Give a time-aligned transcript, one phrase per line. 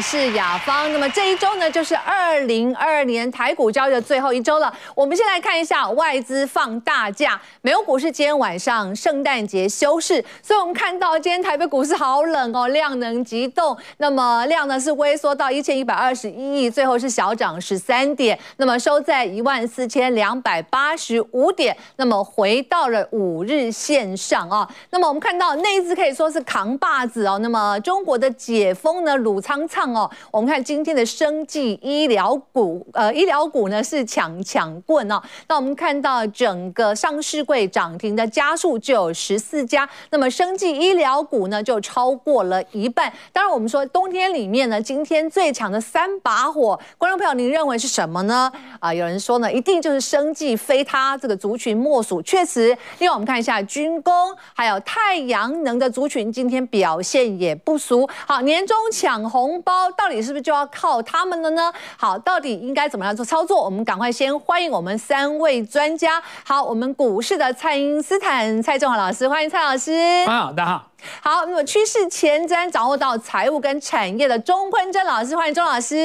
[0.00, 0.92] 是雅芳。
[0.92, 4.72] 那么这一周呢，就是二零二二年台股交易的最后一周了。
[4.94, 13.76] 我们先来看一下外资放大假，美国股市今天晚上圣诞节休市，所以我们看到今天台北股市好冷哦，量能急冻。
[13.98, 24.68] 那么量呢是微缩到一千一百二十一亿，最后是小涨十三点，那么收在一万四千两百八十五点，那么回到了五日线上啊。
[24.90, 35.20] 那么我们看到内资可以说是扛把子哦，那么中国的解封呢，鲁仓哦，我们看今天的生技医疗股，呃，医疗股呢是抢抢棍哦。
[35.48, 43.12] 那我们看到整个上市柜涨停的家数就有十四家，那么生技医疗股呢就超过了一半。
[43.32, 48.50] 当然，我们说冬天里面呢，今天最强的三把火，观众朋友，您认为是什么呢？
[48.78, 52.20] 啊，有人说呢，一定就是生技，非它这个族群莫属。
[52.22, 54.12] 确实，另外我们看一下军工，
[54.54, 58.08] 还有太阳能的族群，今天表现也不俗。
[58.26, 61.72] 好，年终抢红包，到底是不是就要靠他们了呢？
[61.96, 63.62] 好，到底应该怎么样做操作？
[63.62, 66.22] 我们赶快先欢迎我们三位专家。
[66.44, 69.92] 好，我们股市的蔡英斯坦蔡振华老师，欢迎蔡老师。
[70.26, 70.89] 大家好。
[71.22, 75.96] 好，那么趋势前瞻掌握到财务跟产业的钟坤真老师，欢迎钟老师。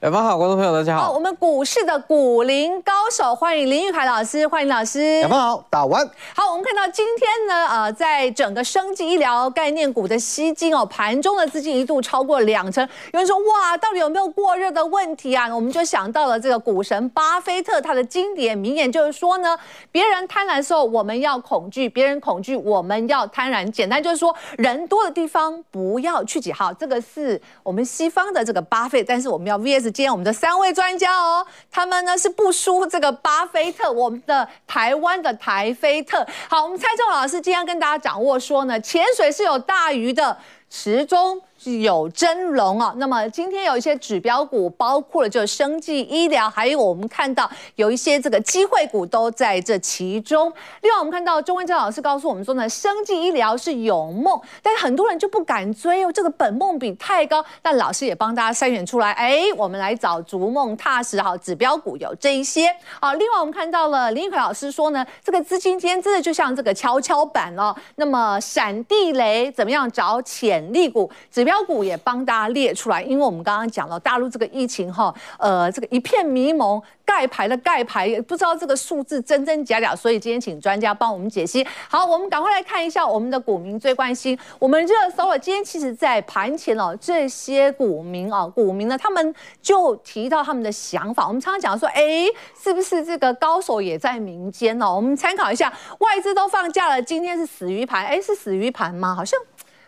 [0.00, 1.06] 远方好，观众朋友大家好。
[1.06, 5.00] 好，我们股市的股林高手，欢迎林玉凯老师，欢迎老师。
[5.00, 6.04] 远方好，打完。
[6.34, 12.86] 好，我们看到今天呢，呃，在整个生技医疗概念股的吸金哦，盘中的资金一度超过两成。
[13.12, 15.48] 有人说哇，到底有没有过热的问题啊？
[15.54, 19.56] 我们就想到了这个股神巴菲特他的经典名言，就是说呢，
[19.92, 23.70] 别人贪婪的时候我们要恐惧，别人恐惧我们要贪婪。
[23.70, 24.34] 简单就是说。
[24.58, 36.26] 人多的地方不要去几号，这个是我们西方的这个巴菲特，但是我们要 VS 今天我们的三位专家哦，他们呢是不输这个巴菲特，我们的台湾的台菲特。
[36.48, 40.36] 好，我们蔡正老师今天跟大家掌握说呢，潜水是有大鱼的，
[40.68, 41.40] 池中。
[41.64, 42.94] 有真龙啊！
[42.96, 50.52] 那么今天有一些指标股，包括了就生技医疗，还有我们看到有一些这个机会股都在这其中。
[50.82, 57.44] 另外，我们看到钟坤真老师告诉我们说呢，生技医疗是有梦，但是很多人就不敢追哦，这个本梦比太高。
[57.62, 62.68] 但老师也帮大家筛选出来，哎，我们来找逐梦踏实好指标股有这一些。
[63.00, 67.74] 好，另外我们看到了林玉凯老师说呢，这个资金今天真的就像这个跷跷板哦。
[67.96, 71.53] 那么闪地雷怎么样找潜力股指标？
[71.54, 81.64] 标股也帮大家列出来，因为我们刚刚讲了大陆这个疫情哈，呃，这个一片迷蒙，盖牌的盖牌，不知道这个数字真真假假，所以今天请专家帮我们解析。
[81.88, 85.38] 好，我们赶快来看一下我们的股民最关心，我们热搜了。
[85.38, 89.32] 今天其实，在盘前哦，这些股民啊，股民呢，他们
[89.62, 91.28] 就提到他们的想法。
[91.28, 92.24] 我们常常讲说，哎，
[92.60, 94.92] 是不是这个高手也在民间呢？
[94.92, 99.14] 我们参考一下，外资都放假了，今天是死鱼盘，哎，是死鱼盘吗？
[99.14, 99.38] 好像。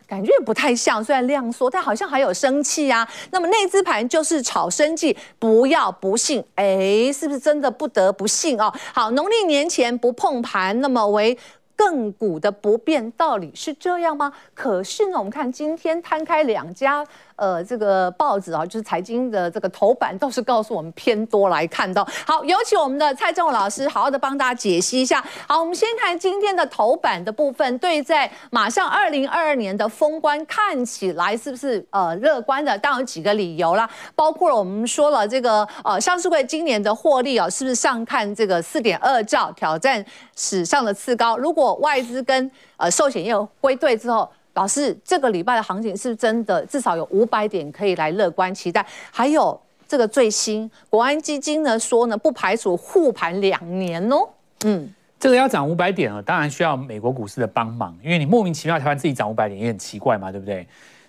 [0.07, 3.07] 感觉也不太像，虽然量缩，但好像还有生气啊。
[3.31, 8.73] 那么内资盘就是炒生技，不要不信，哎，是不是真的不得不信哦？
[8.95, 11.37] 好，农历年前不碰盘，那么为
[11.77, 14.33] 亘古的不变，道理是这样吗？
[14.55, 17.07] 可是呢，我们看今天摊开两家。
[17.37, 22.07] 呃，这个报纸啊，就是财经的这个头版，倒是告诉我们偏多来看到。
[22.27, 25.23] 好，有请我们的蔡正华老师，好好的帮大家解析一下。
[25.47, 32.77] 好，我们先看今天的头版的部分，对在马上二零二二年的封关，看起来是不是呃乐观的？
[32.79, 40.03] 当然有几个理由啦，包括了我们说了这个呃上市会今年的获利啊，是不是上看这个四点二兆，挑战
[40.35, 41.37] 史上的次高？
[41.37, 44.27] 如果外资跟呃寿险业归队之后。
[44.57, 48.85] 老师，这个礼拜的行情是真的至少有五百点可以来乐观期待？
[49.13, 54.17] 还有这个最新国安基金呢说呢，不排除护盘两年哦。
[54.65, 54.91] 嗯，
[55.21, 60.67] 这个要涨五百点啊，当然需要美国股市的帮忙，因为你莫名其妙台湾自己涨五百点也很奇怪嘛，对不对？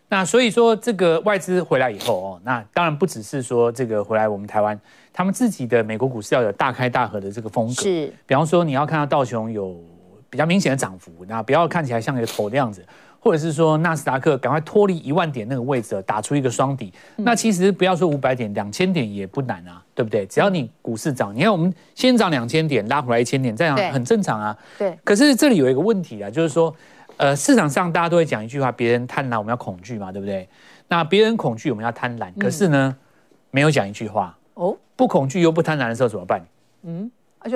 [0.09, 4.77] 那所以说这个外资回来以后哦，那当然不只是说这个回来我们台湾，
[5.13, 7.81] 他们自己的美国股市要有大开大合的这个风格。
[7.81, 9.74] 是，比方说你要看到道琼有
[10.30, 12.86] 比较明显的涨幅，那不要看起来像一个头那样子。
[13.19, 16.94] 或者是说纳斯达克赶快脱离一万点那个位置，打出一个双底。
[17.18, 20.25] 嗯、那其实不要说五百点，两千点也不难啊，对不对？
[20.28, 24.58] 只要你股市涨，你看我们先涨两千点，拉回来一千点，这样很正常啊。
[24.78, 24.98] 对。
[25.04, 26.74] 可是这里有一个问题啊，就是说，
[27.18, 30.48] 呃，市场上大家都会讲一句话：别人贪婪，我们要恐惧嘛，对不对？
[30.88, 32.31] 那别人恐惧，我们要贪婪。
[32.40, 32.96] 可是呢，
[33.52, 36.46] 没有讲一句话哦，不恐惧又不贪婪的时候怎么办？
[36.84, 37.12] 嗯。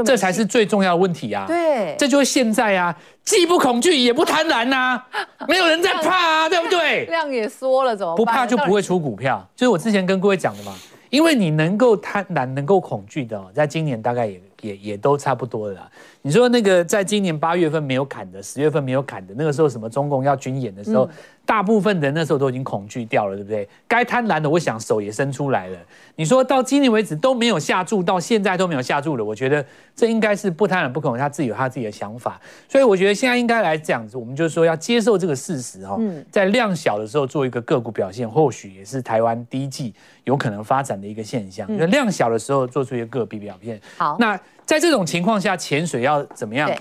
[0.06, 1.45] 这才是最重要的问题啊！
[1.48, 5.07] 对，这就是现在啊，既不恐惧也不贪婪呐、啊，
[5.48, 7.06] 没有人在怕啊，对不对？
[7.06, 8.16] 量也缩了，怎么？
[8.16, 10.74] 不怕就不会出股票，就是我之前跟各位讲的嘛。
[11.10, 15.89] 因为你能够贪婪、能够恐惧的，在今年大概也也也都差不多了啦。
[16.23, 21.09] 你说那个在今年八月份没有砍的，十月份没有砍的，那个时候什么中共要军演的时候，嗯、
[21.45, 23.68] 大部分人那时候都已经恐惧掉了，对不对？
[23.88, 25.77] 该贪婪的，我想手也伸出来了。
[26.15, 29.65] 你说到今年为止都没有下注，到现在都没有下注了，我觉得
[29.95, 32.39] 这应该是不贪婪不恐，他自己有他自己的想法。
[32.69, 39.91] 所以我觉得现在应该来这样子，我们就是说要接受这个事实哈，在量小的时候做一个个股表现，或许也是台湾第一季
[40.25, 41.68] 有可能发展的一个现象。
[41.79, 43.81] 就量小的时候做出一个个比表现。
[43.97, 44.39] 好，那。
[44.71, 46.71] 在这种情况下，潜水要怎么样？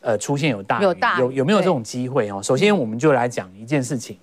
[0.00, 2.40] 呃，出现有大，有大有有没有这种机会哦？
[2.40, 4.16] 首先，我们就来讲一件事情，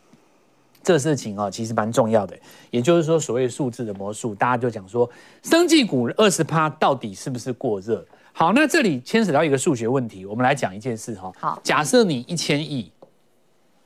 [0.82, 2.34] 这个事情哦，其实蛮重要的。
[2.72, 5.10] 也就是说，所谓数字的魔术，大家就讲说，
[5.44, 8.06] 生技股二十趴到底是不是过热？
[8.32, 11.30] 好，那这里牵扯到一个数学问题，我们来讲一件事哈。
[11.38, 12.90] 好，假设你一千亿，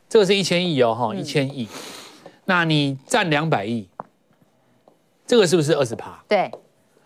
[0.07, 1.67] 这个是一千亿哦，哈，一千亿，
[2.45, 3.89] 那你占两百亿，
[5.25, 6.23] 这个是不是二十趴？
[6.27, 6.51] 对。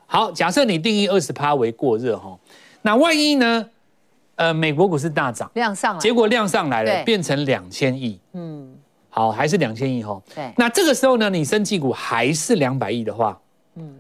[0.08, 2.38] 好，假设你定义二十趴为过热哈，
[2.82, 3.70] 那万一呢？
[4.36, 8.78] 呃，美国股市大涨，量上来，结果量上来了，变成两千亿，嗯，
[9.10, 10.22] 好，还是两千亿哈。
[10.36, 13.42] 对，那这个时候呢，你生技股还是两百亿的话，
[13.74, 14.00] 嗯，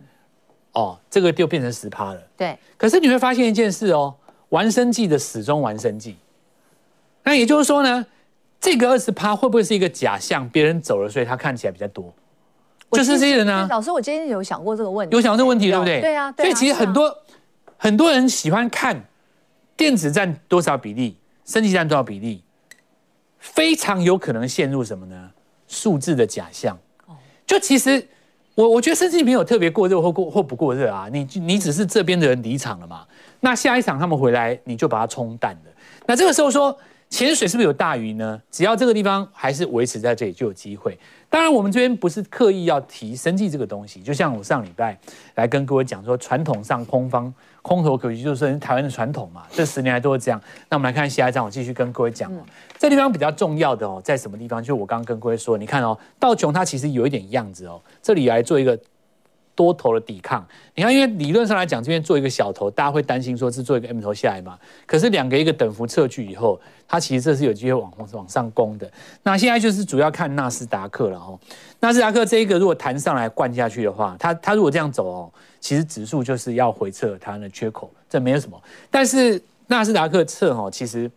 [0.73, 2.21] 哦，这个就变成十趴了。
[2.37, 4.13] 对，可是你会发现一件事哦，
[4.49, 6.15] 玩生技的始终玩生技，
[7.23, 8.05] 那也就是说呢，
[8.61, 10.47] 这个二十趴会不会是一个假象？
[10.49, 12.13] 别人走了，所以它看起来比较多。
[12.91, 15.99] 就是这些人呢，老师，我今天有想过这个问题，有想过这个问题，对不对？
[16.01, 17.13] 对啊，所以其实很多
[17.77, 18.99] 很多人喜欢看
[19.75, 22.41] 电子占多少比例，升级占多少比例，
[23.39, 25.31] 非常有可能陷入什么呢？
[25.67, 26.77] 数字的假象。
[27.45, 28.05] 就其实
[28.55, 33.05] 我我觉得生技没有特别过热或过或不过热啊，你你只是这边的人离场了嘛，
[33.41, 35.71] 那下一场他们回来你就把它冲淡了。
[36.05, 36.77] 那这个时候说
[37.09, 38.41] 潜水是不是有大鱼呢？
[38.51, 40.97] 只要这个地方还是维持在这里，就有机会。
[41.29, 44.97] 当然，我们这边不是刻意要提生计这个东西，就像我上礼拜
[45.35, 50.41] 来跟各位讲说，传统上空方空头格局就是台湾的传统嘛，这十年来都是这样。
[50.69, 52.39] 那我们来看下一张，我继续跟各位讲哦，
[52.77, 54.63] 这地方比较重要的哦，在什么地方？
[54.63, 58.79] 就我刚刚跟各位说，你看哦，道琼它其实有一点样子哦，这里来做一个。
[59.57, 60.45] 多头的抵抗，
[60.75, 64.55] 你看，因为理论上来讲，这边做一个小头，大家会担心说是做一个 M 头下来嘛。
[64.85, 68.87] 可是两个一个等幅测距以后，它其实这是有机会往往上攻的。
[69.23, 71.39] 那现在就是主要看纳斯达克了哦。
[71.79, 78.61] 纳斯达克这一个如果弹上来灌下去的话，它它如果这样走哦，其实指数就是要回测它的缺口，这没有什么。
[78.91, 81.09] 但是纳斯达克测哦，其实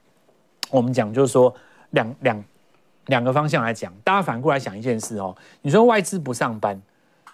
[0.71, 1.55] 我们讲就是说
[1.91, 2.45] 两两
[3.09, 6.81] 两个方向来讲，大家反过来想一件事哦，你说外资不上班。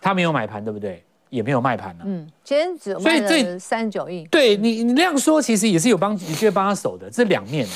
[0.00, 1.02] 他没有买盘，对不对？
[1.28, 2.04] 也没有卖盘了。
[2.06, 4.24] 嗯，今天只卖了三十九亿。
[4.30, 7.66] 对你，你量缩其实也是有帮，你觉得帮他守的，这两面，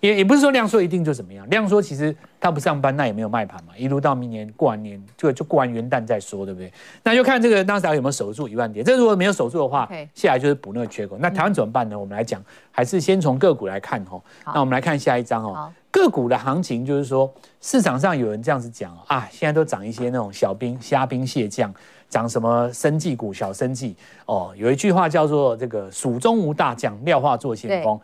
[0.00, 1.48] 也也不是说量缩一定就怎么样。
[1.48, 6.70] 量缩其实他不上班，那也没有卖盘嘛，一路到明年过完年，就就过完元旦再说，对不对？
[7.02, 8.84] 那就看这个纳斯达克有没有守住一万点。
[8.84, 11.16] 这如果没有守住的话，下来就是补那个缺口。
[11.18, 11.98] 那台湾怎么办呢？
[11.98, 14.20] 我们来讲，还是先从个股来看哈。
[14.44, 15.72] 那我们来看下一张哦。
[15.90, 21.72] 个股的行情就是说，市场上有人这样子讲啊，现在都涨一些那种小兵虾兵蟹将。
[22.10, 23.94] 涨什么生技股、小生技
[24.24, 24.54] 哦？
[24.56, 28.00] 有一句话叫做“这个蜀中无大将，廖化作先锋”。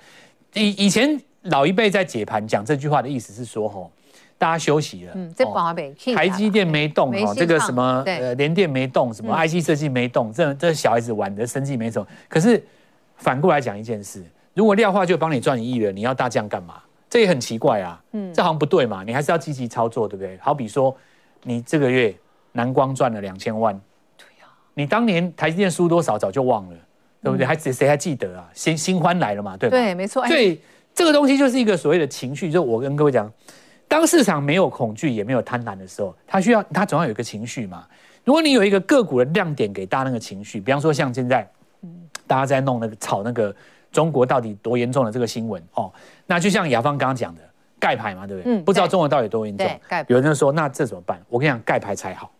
[0.52, 3.90] 以以前老一辈在解盘讲这句话的意思是说，吼，
[4.36, 5.12] 大家休息了。
[5.14, 5.42] 嗯，这
[6.14, 12.06] 台积电没动哦，这个什么呃联电没动，什么 IC 设计没动，这这小孩子玩的生技没什么。
[12.28, 12.62] 可是
[13.16, 16.74] 反过来讲一件事，如果廖化就帮你赚一亿了，你要大将干嘛？
[17.14, 18.02] 这也很奇怪啊。
[18.10, 20.36] 嗯，这好像不对嘛，你还是要积极操作，对不对？
[20.38, 20.92] 好比说，
[21.44, 22.12] 你这个月
[22.50, 23.72] 南光赚了两千万。
[24.16, 26.76] 对呀你当年台积电输多少早就忘了，
[27.22, 27.46] 对不对？
[27.46, 28.50] 还谁谁还记得啊？
[28.52, 29.76] 新新欢来了嘛，对吧？
[29.76, 30.26] 对，没错。
[30.26, 30.60] 所以
[30.92, 33.32] 这个东西就是一个所谓的情绪，就我跟各位讲，
[33.86, 37.86] 当市场没有恐惧也没有贪婪的时候，它需要它总要有一个情绪嘛。
[38.24, 41.48] 如果你有一个个股的亮点给大家那个情绪，比方说像现在，
[42.26, 43.54] 大家在弄那个炒那个
[43.92, 45.92] 中国到底多严重的这个新闻哦，
[46.26, 47.40] 那就像雅芳刚刚讲的
[47.78, 48.52] 盖牌嘛，对不对？
[48.52, 48.64] 嗯。
[48.64, 49.66] 不知道中国到底多严重，
[50.08, 51.20] 有人说那这怎么办？
[51.28, 52.30] 我跟你讲，盖牌才好。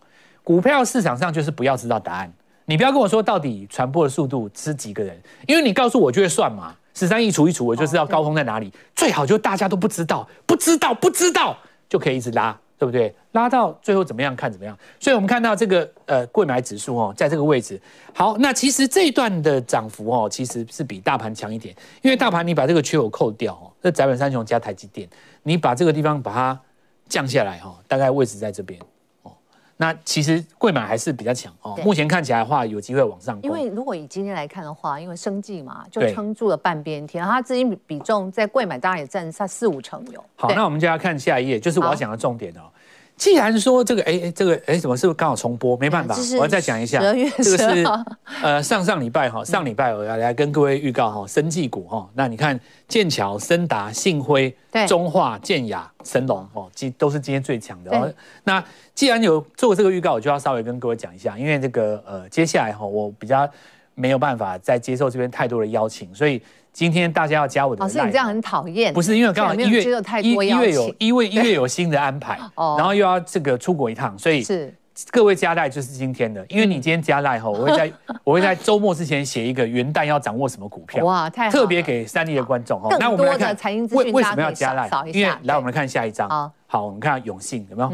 [0.43, 2.33] 股票市场上就是不要知道答案，
[2.67, 8.73] 你不要跟我说到底传播的速度是几个人，因为你告诉我就会算嘛，十三亿除一除，我就知道高峰在哪里。
[8.95, 11.57] 最好就大家都不知道，不知道，不知道
[11.88, 13.14] 就可以一直拉，对不对？
[13.33, 14.76] 拉到最后怎么样看怎么样。
[15.00, 17.81] 所以我们看到这个呃贵买指数哦，在这个位置。
[18.12, 25.09] 好，那其实这一段的涨幅哦，其实是比大盘强一点，因为大盘你把这个缺口扣掉哦，这载板三雄加台积电，
[25.43, 26.61] 你把这个地方把它
[27.09, 28.78] 降下来哈，大概位置在这边。
[29.76, 33.38] 那其实贵买还是比较强哦，目前看起来的话有机会往上。
[33.43, 40.25] 因为如果以今天来看的话，因为生计嘛，就撑住了半边天，然后它资金比重在贵买当然也占下四五成有。
[40.37, 42.71] 好，那我们就要看下一页，就是我要讲的重点哦。
[43.25, 45.75] 既然说这个，哎哎，这个哎，怎么是不是刚好重播？
[45.78, 47.00] 没办法，我要再讲一下。
[47.00, 47.87] 这个是
[48.43, 52.07] 呃上上礼拜哈，上礼拜我要来跟各位预告哈，生技股哈。
[52.12, 54.54] 那你看剑桥、森达、信辉、
[54.87, 58.14] 中化、建雅、神龙哦，今都是今天最强的。
[58.45, 58.62] 那
[58.95, 63.49] 既然有做过这个预告，我就要稍微跟各位讲一下，因为这个呃接下来哈，我比较
[63.95, 66.43] 没有办法再接受这边太多的邀请，所以。
[66.75, 68.93] 今天大家要加我的，老师你这样很讨厌。
[68.93, 69.81] 不是因为刚好一月
[70.21, 74.75] 一一月有，因为一月 有新的安排，然后又要这个出国一趟，所以是
[75.12, 76.45] 各位加赖就是今天的。
[76.49, 77.93] 因为你今天加赖后， 我会在
[78.25, 82.97] 我会在周末之前写一个元旦要掌握什么股票，哇，太特别给三立的观众哦。
[82.99, 83.57] 那我们来看
[83.93, 84.90] 为为什么要加赖？
[85.12, 86.28] 因为来我们来看下一张。
[86.66, 87.88] 好，我们看永信有没有？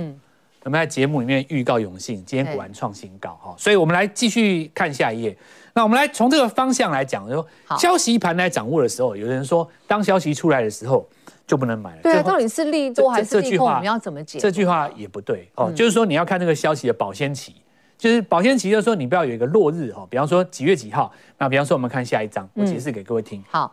[0.64, 5.36] 我们在节目里面预告永信今天果然创新高哈，所以我们来继续看下一页。
[5.72, 7.46] 那我们来从这个方向来讲，说
[7.78, 11.08] 消息盘来掌握的时候，有人说当消息出来的时候
[11.46, 12.02] 就不能买了。
[12.02, 13.68] 对啊，到底是利多还是利空？
[13.68, 14.38] 我们要怎么解？
[14.38, 17.54] 这句话也不对哦，就是说你要看那个消息的保鲜期，
[17.96, 21.12] 就是保鲜期就是说你不要有一个落日哈，比方说几月几号。
[21.38, 23.42] 那比方说我们看下一章，我解释给各位听。
[23.50, 23.72] 好，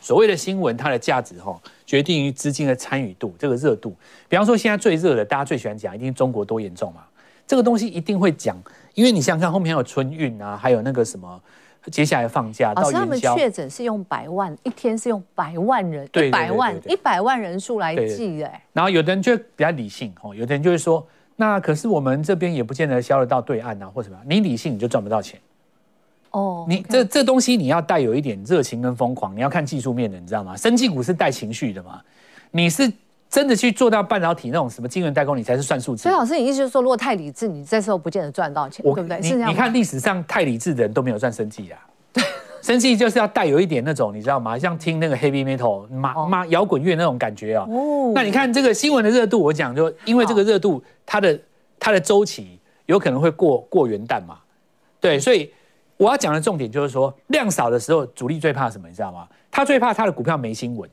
[0.00, 3.94] 所谓的新闻它的价值哈，决定于资金的参与度，这个热度。
[4.28, 7.02] 比方说现在最热的，大家最喜欢讲，一定中国多严重嘛？
[7.46, 8.56] 这个东西一定会讲。
[8.96, 11.38] 因为你想想看，后面还有春运啊，还有那个什么，
[11.92, 12.98] 接下来放假到元宵。
[12.98, 18.50] 他们确诊是用百万，一天是用百万人，一百万一百万人数来计的。
[18.72, 24.16] 然后有的人就比较理性哦，有的人就会说，那可是我们这边也不见得销得到对岸啊，或什么。
[24.26, 25.38] 你理性你就赚不到钱。
[26.30, 30.56] 哦，你这这东西你要带有一点热情跟疯狂，你要看技术面的，你知道吗？
[30.56, 32.00] 生技股是带情绪的嘛，
[32.50, 32.90] 你是。
[33.36, 36.04] 真的去做到半导体那种什么晶圆代工，你才是算数字。
[36.04, 39.20] 所以老师，你意思就是说，如果太理智，你这时候不见得赚到钱，对不对？
[39.20, 41.78] 你你看历史上太理智的人都没有赚生计啊。
[42.14, 42.24] 对，
[42.62, 44.58] 生技就是要带有一点那种，你知道吗？
[44.58, 47.66] 像听那个 heavy metal 马马摇滚乐那种感觉啊。
[47.68, 48.10] 哦。
[48.14, 51.38] 那你看这个新闻的热度，我讲就因为这个热度，它的
[51.78, 54.38] 它的周期有可能会过过元旦嘛。
[54.98, 55.52] 对，所以
[55.98, 58.88] 我要讲的重点就是说，量少的时候，主力最怕什么？
[58.88, 59.28] 你知道吗？
[59.50, 60.88] 他最怕他的股票没新闻。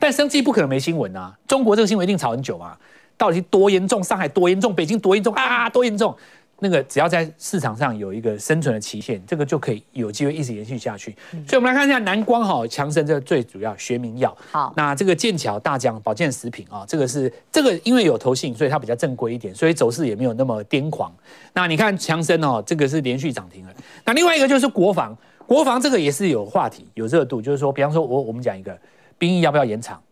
[0.00, 1.32] 但生技不可能没新闻啊！
[1.46, 2.74] 中国这个新闻一定炒很久嘛？
[3.18, 4.02] 到底多严重？
[4.02, 4.74] 上海多严重？
[4.74, 5.68] 北京多严重啊？
[5.68, 6.16] 多严重？
[6.62, 11.14] 那个只要在市场上有一个生存的期限，这个就可以有机会一直延续下去。
[11.32, 14.34] 嗯、所以，我们来看一下南光哈强生，这个最主要学名药。
[14.50, 21.12] 好，那这个剑桥大江保健食品啊，这个是这个因为有投信，所以它比较正规一点，所以走势也没有那么癫狂。
[21.52, 23.72] 那你看强生哦，这个是连续涨停了。
[24.04, 25.16] 那另外一个就是国防，
[25.46, 28.74] 国防这个也是有话题、有热度，就是说，比方说我我们讲一个。
[29.20, 30.02] 兵役要不要延长？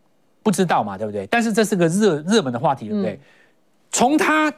[0.42, 1.26] 不知道嘛，对不对？
[1.26, 3.18] 但是这是个热热门的话题，对不对？
[3.90, 4.52] 从他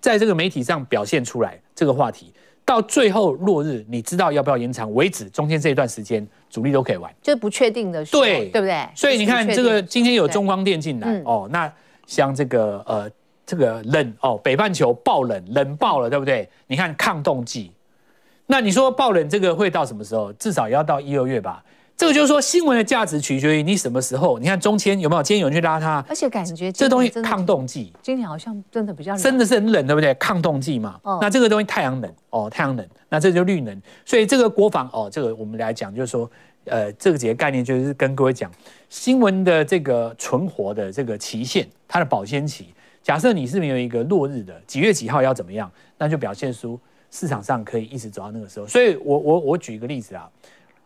[0.00, 2.32] 在这个媒体上表现出来这个话题，
[2.64, 8.88] 到最后落日，你知道要不要延长为止，中间这一段时间主力都可以玩，就是不确定的，对对不对？
[8.94, 11.72] 所以你看这个今天有中光电进来哦，那
[12.06, 13.10] 像这个呃
[13.46, 16.48] 这个冷哦，北半球爆冷冷爆了，对不对？
[16.66, 17.72] 你看抗冻剂，
[18.46, 20.32] 那你说爆冷这个会到什么时候？
[20.34, 21.64] 至少也要到一二月吧。
[21.98, 24.38] 这个就是说，新闻的价值取决于你什么时候。
[24.38, 25.22] 你看中间有没有？
[25.22, 30.14] 今天有人去拉它，而且感觉这东西抗冻剂，今天好像真的比较冷，真的是很冷，对不对？
[30.14, 31.00] 抗冻剂嘛。
[31.02, 31.18] 哦。
[31.20, 33.82] 那这个东西太阳能哦，太阳能，那这就绿能。
[34.04, 36.30] 所以这个国防哦，这个我们来讲，就是说，
[36.66, 38.48] 呃，这个几个概念就是跟各位讲，
[38.88, 42.72] 新闻的这个存活的这个期限，它的保鲜期。
[43.02, 46.78] 假设你是没有一个落日的几月几号要怎么样，那就表现出
[47.10, 48.68] 市场上可以一直走到那个时候。
[48.68, 50.30] 所以我我我举一个例子啊。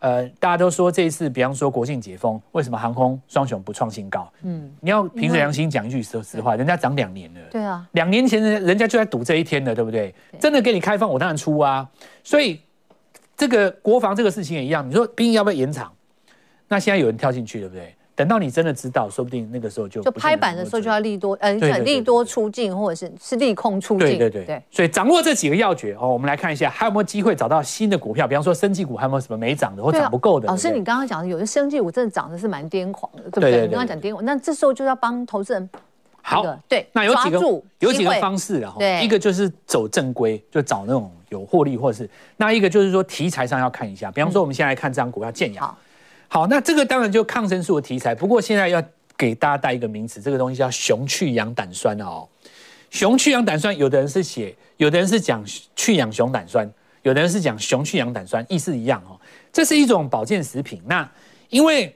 [0.03, 4.29] 呃，大家都说这一次，比方说国庆解封，为什么航空双雄不创新高？
[4.41, 7.39] 嗯，你要凭着良心讲一句说实话，人家涨两年了。
[7.49, 10.13] 对啊，两年前人人家就在赌这一天了，对不对？
[10.37, 11.89] 真的给你开放，我当然出啊。
[12.21, 12.59] 所以
[13.37, 15.89] 这个国防这个事情也一样，你说兵役要不要延长？
[16.67, 17.95] 那现在有人跳进去，对不对？
[18.15, 24.07] 等到你真的知道，说不定那个时候就就拍板的时候就要利多，呃，利多出尽，或者是是利空出尽。
[24.07, 24.63] 对对对对。
[24.69, 30.47] 所以掌握这几个要诀哦，我们来看一下还有没有机会找到新的股票，比方说生技股还有没有什么没涨的或涨不够的？
[30.47, 33.61] 老师，你刚刚讲的有些生技股真的涨的是蛮癫狂的，对不对？
[33.61, 35.69] 你刚刚讲癫狂，那这时候就要帮投资人
[36.21, 37.39] 好对，那有几个
[37.79, 45.75] 有几个方式了哈，一个就是走正规，就找那种有获利，或者是那一个就是说题材上要看一下，比方说我们现在来看这张股票健亚。
[46.33, 48.15] 好，那这个当然就抗生素的题材。
[48.15, 48.83] 不过现在要
[49.15, 52.27] 给大家带一个名词，这个东西叫熊去氧胆酸哦。
[52.89, 56.67] 熊去氧胆酸，有的人是写，有的人是讲去氧熊胆酸，
[57.03, 59.13] 有的人是讲熊去氧胆酸，意思一样哦。
[59.51, 60.81] 这是一种保健食品。
[60.87, 61.07] 那
[61.49, 61.95] 因为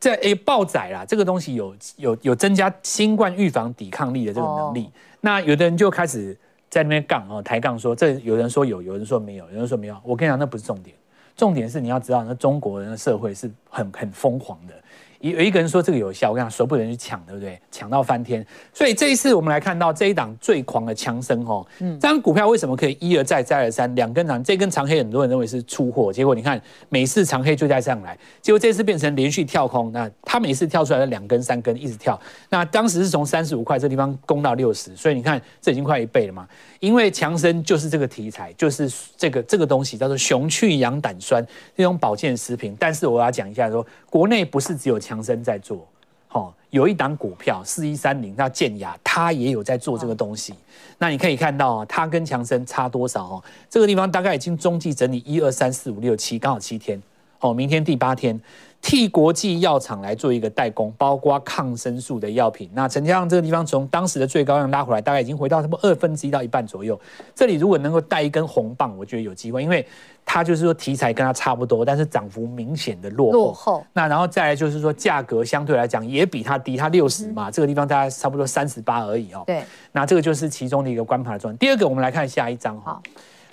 [0.00, 4.90] 在诶爆仔啦，这个东西有有有增加新冠预防抵抗力的这个能力。
[5.20, 6.36] 那有的人就开始
[6.68, 9.96] 在那边杠哦，抬杠说，这有人说有，有人说没有，有人说没有。
[10.02, 10.96] 我跟你讲，那不是重点。
[11.40, 14.74] 重点是你要知道，那中国人的社会是很很疯狂的，
[15.20, 17.58] 有有一个人说这个有效，我跟你讲，所有人去抢，对不对？
[17.70, 18.46] 抢到翻天。
[18.74, 24.44] 所以这一次我们来看到这一档最狂的强生哦，嗯，这张股票为什么可以一而再再而三两根长？
[24.44, 29.90] 这根长黑很多人认为是出货，结果你看每次长黑就再上来，结果这次变成连续跳空。
[29.92, 32.20] 那它每次跳出来的两根三根一直跳，
[32.50, 36.46] 那当时是从三十五块这地方攻到六十，所以你看这已经快一倍了嘛。
[36.80, 41.46] 因为强生就是这个题材，就是这个这个东西叫做熊去氧胆酸
[41.76, 42.74] 这种保健食品。
[42.78, 45.86] 但是我要讲一下说，国内不是只有强生在做，
[46.30, 50.54] 哦，有一档股票四一三零，叫健雅，它也有在做这个东西。
[50.96, 53.44] 那你可以看到啊，它跟强生差多少哦？
[53.68, 57.00] 这个地方大概已经中继整理一二三四五六七，刚好七天
[57.40, 58.40] 哦，明天第八天。
[58.82, 62.70] 替国际药厂来做一个代工，包括抗生素的药品。
[62.72, 66.98] 那成交量这个地方从当时的最高量拉回来，大概已经回到差不多二分之一到一半左右。
[67.34, 69.86] 这里如果能够带一根红棒，我觉得有机会，因为
[70.24, 73.38] 它就是说题材跟它差不多，但是涨幅明显的落后。
[73.38, 73.86] 落后。
[73.92, 79.44] 那然后再来就是说价格相对来讲也比它低，它六十嘛，这个地方大概差不多三十八而已哦。
[79.46, 79.62] 对。
[79.92, 81.58] 那这个就是其中的一个观盘的状态。
[81.58, 83.00] 第二个，我们来看下一张哈。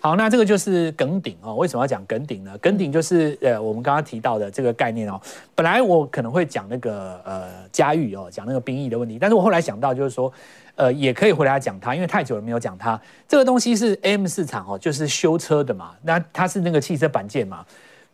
[0.08, 1.54] 好，那这个就是梗顶哦。
[1.56, 2.58] 为什么要讲梗顶呢？
[2.60, 5.20] 梗顶就是呃，我们刚刚提到的这个概念哦。
[5.54, 10.32] 本来我可能会讲那个呃嘉裕哦，讲那个兵役的问题，但是我后来想到就是说，
[10.76, 12.98] 呃，也可以回来讲它，因为太久了没有讲它。
[13.28, 15.92] 这个东西是 AM 市场哦，就是修车的嘛。
[16.04, 17.66] 那它是那个汽车板件嘛。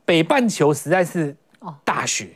[0.03, 1.35] 北半球实在是
[1.83, 2.29] 大雪，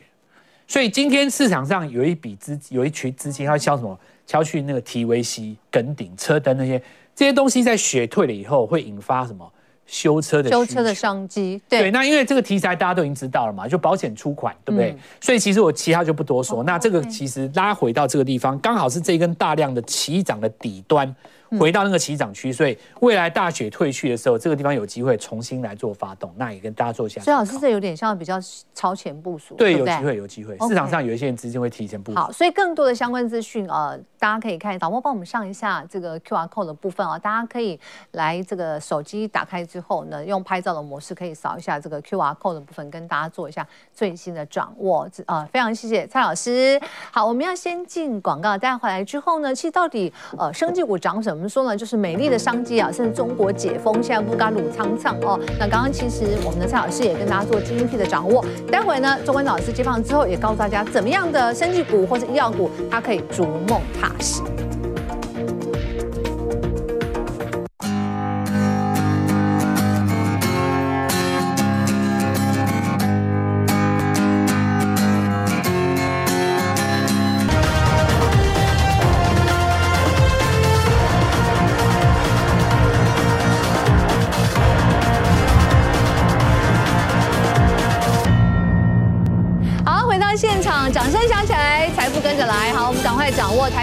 [0.68, 3.98] 所以今天市场上有一笔资有一群资金要敲什么？
[4.24, 6.80] 敲去那个 TVC、梗顶、车灯那些。
[7.18, 9.44] 这些东西在雪退了以后，会引发什么
[9.86, 11.60] 修车的修车的商机？
[11.68, 14.92] 对，对，那因为这个题材大家都已经知道了嘛，就保险出款，对不对？
[14.92, 16.60] 嗯、所以其实我其他就不多说。
[16.60, 21.12] 哦、那这个其实拉回到这个地方，刚好是这一根大量的起涨的底端。
[21.58, 27.20] 回到那个起涨区，所以未来大雪退去的时候，这个地方有机会重新来做发动，那也跟大家做一下。
[27.22, 28.38] 所以老师，这有点像比较
[28.74, 30.58] 超前部署，对，有机会，有机会。
[30.68, 32.18] 市场上有一些人资金会提前部署。
[32.18, 37.78] 好，所以更多的相关资讯，呃，大家可以看导播帮我们上一下这个 QR code 的部分啊，大家可以
[38.12, 45.08] 来这个手机打开之后呢，用拍照的模式可以扫一下这个 QR code 的部分，跟大家做一下最新的掌握。
[45.26, 46.78] 呃，非常谢谢蔡老师。
[47.10, 51.37] 好，我们要先进广告，大家回来之后呢，其实到底呃，生技股涨什么？
[51.38, 55.38] 我们说呢，就是美丽的商机啊，甚至中国解封，现在不敢鲁苍苍哦。
[55.56, 58.44] 那刚刚其实我们的蔡老师也跟大家做 GDP 的掌握。
[58.72, 64.42] 待会呢，中文老师接棒之后，也告诉大家怎么样的生技股或者医药股，它可以逐梦踏实。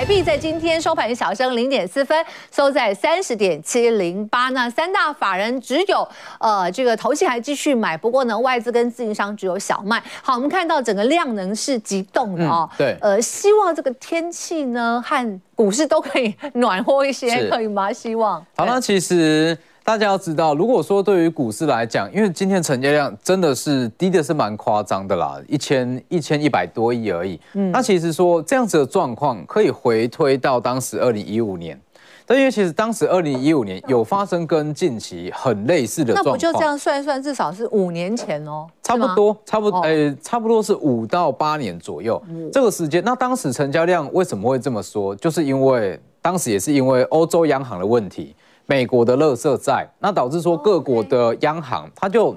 [0.05, 2.15] 台币在今天收盘小升零点四分，
[2.51, 4.49] 收在三十点七零八。
[4.49, 6.07] 那三大法人只有
[6.39, 9.99] 呃这个投信还继续买，不过呢外资跟自营商只有小卖。
[10.21, 12.69] 好，我们看到整个量能是急动的哦。
[12.77, 12.95] 对。
[13.01, 17.91] 呃，希望这个天气呢和股市都可以暖和一些，可以吗？
[17.91, 18.39] 希望。
[18.55, 19.57] 好，那其实。
[19.85, 27.39] 大家要知道，如果说对于股市来讲，因为今天成交量真的是低的是蛮夸张的啦，一千一千一百多亿而已。
[27.53, 31.79] 嗯，那其实说这样子的状况可以回推到当时二零一五年，
[32.25, 42.19] 但因为其实当时二零一五年有发生跟近期很类似的状况，那不就这样算一算，至少是五年前哦，差不多，差不多，诶，差不多是五到八年左右
[42.51, 43.03] 这个时间。
[43.05, 45.15] 那当时成交量为什么会这么说？
[45.15, 48.35] 就是因为当时也是因为欧洲央行的问题。
[48.65, 52.35] 美国的垃圾债，那导致说各国的央行，它就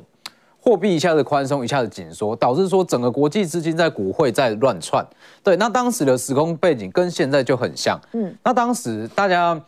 [0.60, 5.06] 货币一下子宽松，一下子紧缩，导致说整个国际资金在股汇在乱窜。
[5.42, 7.98] 对，那当时的时空背景跟现在就很像。
[8.12, 9.58] 嗯，那当时大家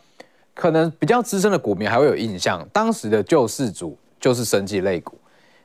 [0.53, 5.17] 可能比较资深的股民还会有印象，当时的救世主就是生技类股。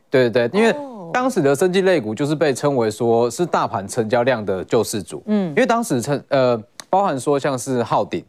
[0.08, 0.74] 对对对，因为
[1.12, 5.22] 当时的生技类股就是被称为说是大盘成交量的救世主。
[5.26, 6.56] 嗯，因为当时成呃
[6.88, 8.24] 包含说像是浩鼎、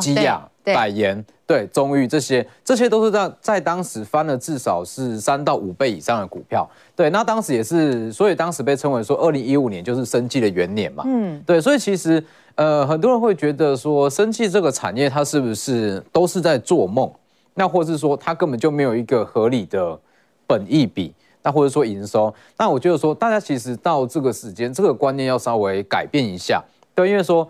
[0.00, 1.24] 基亚、百研。
[1.44, 6.66] 对，中裕这些，这些都是在在当时翻了至少是三到五倍以上的股票。
[6.96, 11.02] 对，那当时也是，所以当时被称为说，二零一五年就是生技的元年嘛。
[11.06, 12.24] 嗯，对，所以其实
[12.54, 17.10] 呃，很多人会觉得说，生技这个产业它是不是都是在做梦？
[17.52, 19.98] 那或是说它根本就没有一个合理的
[20.46, 21.12] 本益比？
[21.42, 22.32] 那或者说营收？
[22.56, 26.62] 那我觉得说，大家其实到这个时间，这个观念要稍微改变一下。
[26.94, 27.46] 对，因为说，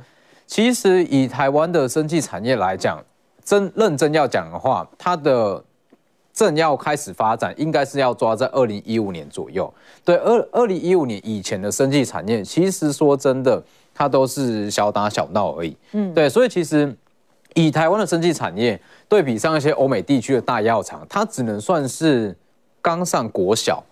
[0.53, 3.03] 其实以台湾的生技产业来讲。
[3.43, 5.65] 真认真要讲的话，它的
[6.33, 9.73] 正要开始发展，应该是要抓在二零一五年左右。
[10.05, 13.61] 对，二二零一五年以前的生技产业，其实说真的，
[13.93, 15.77] 它都是小打小闹而已。
[15.91, 16.95] 嗯，对，所以其实
[17.55, 22.37] 以台湾的生技产业对比上一些欧美地区的大药厂，它只能算是
[22.81, 23.83] 刚上国小。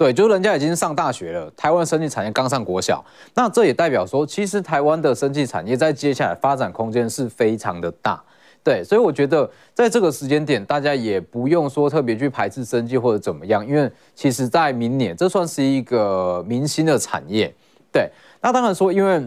[0.00, 8.18] 对，就是人家已经上大学了，台湾生技产业刚上国小，那这也代表说，其实台湾的生技产业在接下来发展空间是非常的大。
[8.64, 17.54] 对，所以我觉得在这个时间点，大家也不用说特别去排斥生技或者怎么样，因为其实在明年，这算是一个明星的产业。
[17.92, 18.10] 对，
[18.40, 19.22] 那当然说，因为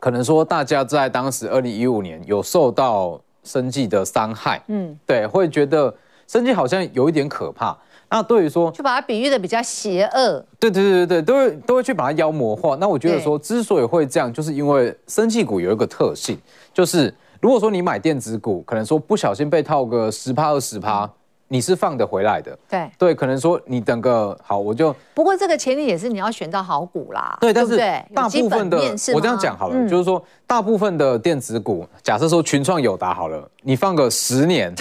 [0.00, 5.94] 可能说大家在当时二零一五年有受到生技的伤害，嗯，对，会觉得
[6.26, 7.78] 生技好像有一点可怕。
[8.12, 12.76] 那对于说，就把它比喻的比较邪恶，对对对对对，都会都会去把它妖魔化。
[12.76, 16.38] 那我觉得说，之所以会这样，就是因为生气股有一个特性，
[16.74, 21.10] 就是如果说你买电子股，可能说不小心被套个十趴二十趴，
[21.52, 22.58] 你是放得回来的。
[22.66, 27.36] 对对，可能说你等个好，我就不过这个前提也是你要选到好股啦。
[27.42, 27.76] 对，但是
[28.14, 28.78] 大部分的
[29.14, 34.74] 我这样讲好了，嗯、就是说大部分的电子股，假设说群创友达好了，你放个十年。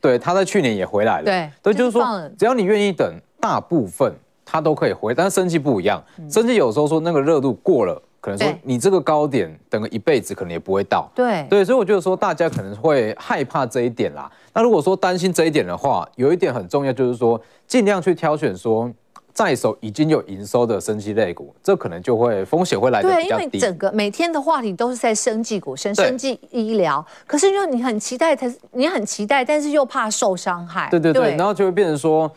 [0.00, 1.24] 对，他在去年也回来了。
[1.24, 2.02] 对，对，就是说，
[2.38, 4.10] 只要你愿意等，大部分
[4.42, 5.12] 他都可以回。
[5.12, 11.08] 但是生技不一样，生技有时候说那个热度过了，可能说你这个高点等个一辈子可能也不会到。
[11.14, 14.28] 对，对，所以我觉得说大家可能会害怕这一点啦。
[14.52, 18.92] 那如果说担心这一点的话，有一点很重要，就是说尽量去挑选说。
[19.32, 23.44] 在手已经有营收的生技类股，这可能就会风险会来的比较低。
[23.44, 30.88] 对，因为整个每天的话题都是在生技股、生生技医疗，可是又你很期待，它你很期待，但是又怕受伤害。
[30.90, 32.32] 对对对，对然后就会变成说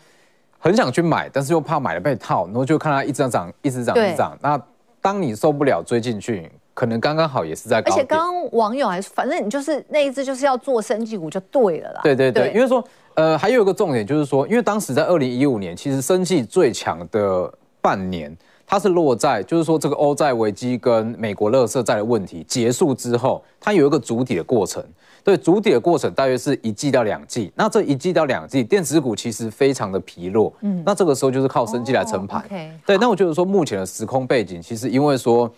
[0.58, 4.38] 很想去买，但是又怕买了被套，然后就看它一直涨，一直涨，一直涨。
[4.42, 4.60] 那
[5.00, 7.92] 当你受不了追进去，可能刚刚好也是在高。
[7.92, 12.00] 而且刚刚网友还反正你就是那一只就是要做生技股就对了啦。
[12.02, 12.84] 对对对，对因为说。
[13.14, 18.34] 呃，还有一个重点就是说，因为当时在二零一五年，其实生技最强的半年，
[18.70, 24.80] 它是落在就是说这个欧债危机跟美国乐色债的问题结束之后，它有一个主体的过程。
[25.24, 27.50] 对，主体的过程大约是一季到两季。
[27.56, 30.52] 那这一季到两季，电子股其实非常的疲弱。
[30.60, 32.40] 嗯，那这个时候就是靠生技来撑盘。
[32.42, 32.70] Oh, okay.
[32.86, 35.52] 对，那我觉得说目前的时空背景，其实因为说，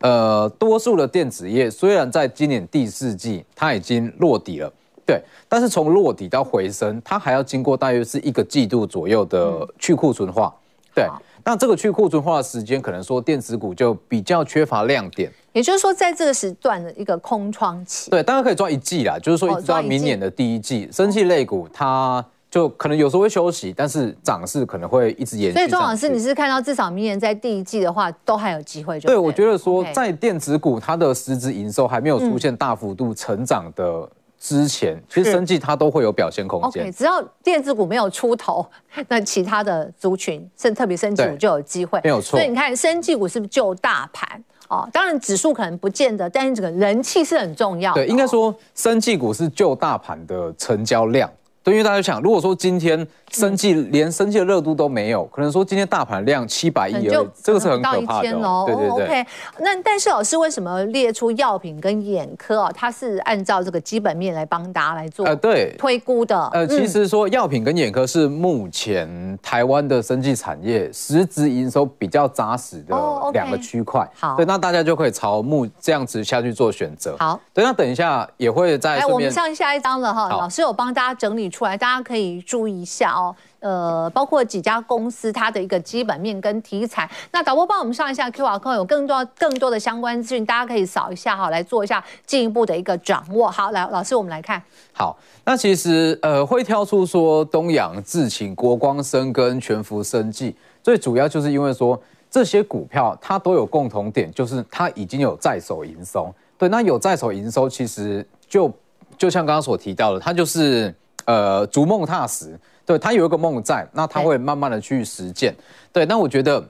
[0.00, 4.70] 呃，多数的电子业虽然在今年第四季它已经落底了。
[5.06, 5.18] 对，
[5.48, 10.54] 但是从落底到回升，它还要经过大约是一个季度左右的去库存化。
[10.54, 11.08] 嗯、对，
[11.44, 15.30] 那这个去库存化的时间，可能说电子股就比较缺乏亮点。
[15.52, 18.10] 也就是说，在这个时段的一个空窗期。
[18.10, 25.58] 对，大家可以抓一季啦，就是说一直到明年的第一季，哦、生气类股它就可能有时候会休息，但是涨势可能会一直延续。
[25.58, 29.00] 所以庄老师，你是看到至少明年在第一季的话，都还有机会？
[29.00, 34.08] 对，我觉得说在电子股它的实质营收还没有出现大幅度成长的。
[34.40, 38.66] 嗯之前其实生计它都会有表现空间，OK，只要电子股没有出头，
[39.06, 42.38] 那其他的族群，甚特别生技股就有机会，没有错。
[42.38, 44.42] 所以你看生技股是不是就大盘？
[44.68, 48.02] 哦，当然指数可能不见得，但是这个人气是很重要的。
[48.02, 51.30] 对，应该说生技股是就大盘的成交量。
[51.62, 58.30] 对，因为大家想，如果说今天生计连生计的热度都没有，可能说今天大盘量七百亿而已，这个是很可怕的。
[58.38, 58.64] 哦。
[58.66, 59.04] 对对对。
[59.04, 59.26] OK，
[59.58, 62.72] 那但是老师为什么列出药品跟眼科啊？
[62.74, 66.48] 它是按照这个基本面来帮大家来做呃对推估的。
[66.54, 72.96] 呃，其实说药品跟眼科是目前台湾的生计产业实质营收比较扎实的
[73.34, 74.08] 两个区块。
[74.18, 77.14] 好，对，那大家就可以朝目这样子下去做选择。
[77.18, 79.00] 好，对，那等一下也会在。
[79.00, 81.49] 哎，我们上下一张了哈，老师有帮大家整理。
[81.50, 83.34] 出来，大家可以注意一下哦。
[83.58, 87.10] 呃，包括几家公司它的一个基本面跟题材。
[87.30, 93.50] 那导播帮我们上一下 QR code，有更多更多的相关资讯，大家可以扫一下哈，来做一下进一步的一个掌握。
[93.50, 94.62] 好，来老师，我们来看。
[94.94, 106.32] 好，那其实呃会挑出说东阳、智勤、国光生跟全福生技，最主要就是因为说这些股票它都有共同点，就是它已经有在手营收。
[106.56, 108.72] 对，那有在手营收，其实就
[109.18, 110.94] 就像刚刚所提到的，它就是。
[111.26, 115.54] 呃，逐梦踏实，对，他有一个梦在，那他会慢慢的去实践，
[115.92, 116.64] 对，那我觉得，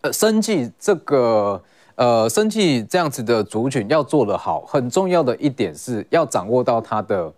[0.00, 1.62] 呃，生技这个，
[1.94, 7.32] 呃，生技这样子的族群要做得好，很重要的一点是要掌握到它的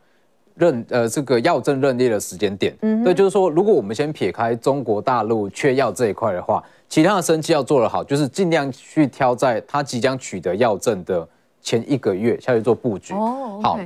[0.54, 11.28] 认，呃，这个药证认列的时间点，嗯，对，就是说，如果我们先撇开中国大陆缺药这一块的话，其他的生技要做得好，就是尽量去挑在它即将取得药证的
[11.60, 13.78] 前一个月下去做布局，哦，好，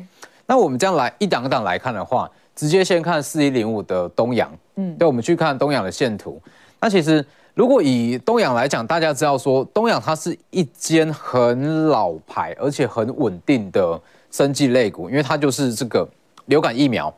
[0.47, 2.31] 那我们这样来一档一档来看的话。
[2.55, 6.41] 直接先看四一零五的东阳，嗯，对，我们去看东阳的线图。
[6.81, 16.09] 那其实如果以东阳来讲，大家知道说东阳它是一间很老牌而且很稳定的生技类股，因为它就是这个
[16.47, 17.13] 流感疫苗。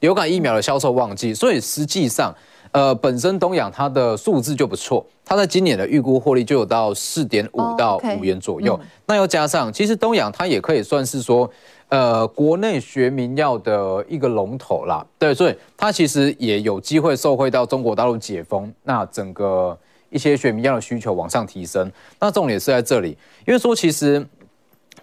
[0.00, 2.34] 流感疫苗的销售旺季，所以实际上，
[2.72, 8.72] 呃，本身东阳它的数字就不错，它在今年的预估获利就有到四点五到五元左右。
[8.72, 8.84] Oh, okay.
[9.06, 11.48] 那又加上，其实东阳它也可以算是说，
[11.92, 15.06] 呃，国内学民药的一个龙头啦。
[15.18, 19.78] 对，所以它其实也有机会受惠到中国大陆解封，那整个
[20.08, 21.92] 一些学民药的需求往上提升。
[22.18, 23.10] 那重点是在这里，
[23.46, 24.26] 因为说其实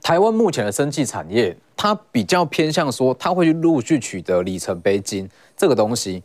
[0.01, 6.23] 台湾目前的生技产业，它比较偏向说，它会去陆续取得里程碑金这个东西。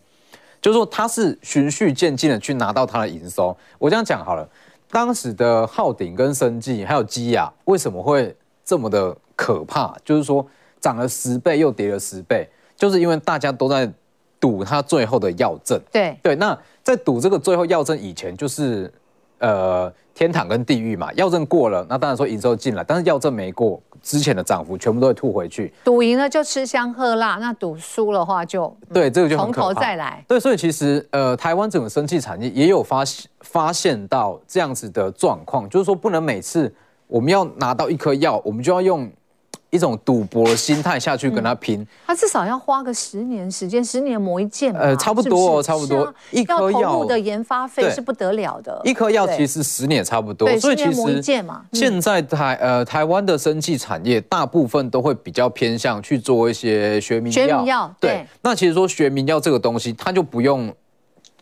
[0.63, 3.55] 就是说，它是循序渐进的去拿到它的营收。
[3.79, 4.49] 我这样讲好了，
[4.91, 9.95] 当时的浩鼎跟生技还有基亚为什么会这么的可怕？
[10.05, 10.47] 就是说
[10.81, 13.91] 涨了十倍又跌了十倍，就是因为大家都在
[14.39, 15.81] 赌它最后的药证。
[15.91, 18.93] 对对，那在赌这个最后药证以前，就是
[19.39, 21.13] 呃天堂跟地狱嘛。
[21.15, 23.81] 药证过了，那当然说营收进来，但是药证没过。
[24.03, 30.23] 之前的涨幅全部都会吐回去，赌赢了就吃香喝辣，那赌输的话就对这个就从头再来。
[30.29, 36.71] 对，所以其实呃，台湾整个生技产业也有发现发现到这样子的状况，就是说不能每次
[37.07, 39.11] 我们要拿到一颗药，我们就要用。
[39.75, 44.73] 一种赌博的心态下去跟他拼，嗯，他至少要花个十年时间，十年磨一剑。
[44.75, 46.15] 呃，差不多哦，差不多。
[46.31, 48.81] 一颗药的研发费是不得了的。
[48.85, 51.21] 一颗药其实十年差不多，所以其实
[51.73, 57.35] 现在台呃台湾的生技产业大部分都会比较偏向去做一些学名药。
[57.35, 58.25] 学名药对。
[58.43, 60.73] 那其实说学名药这个东西，他就不用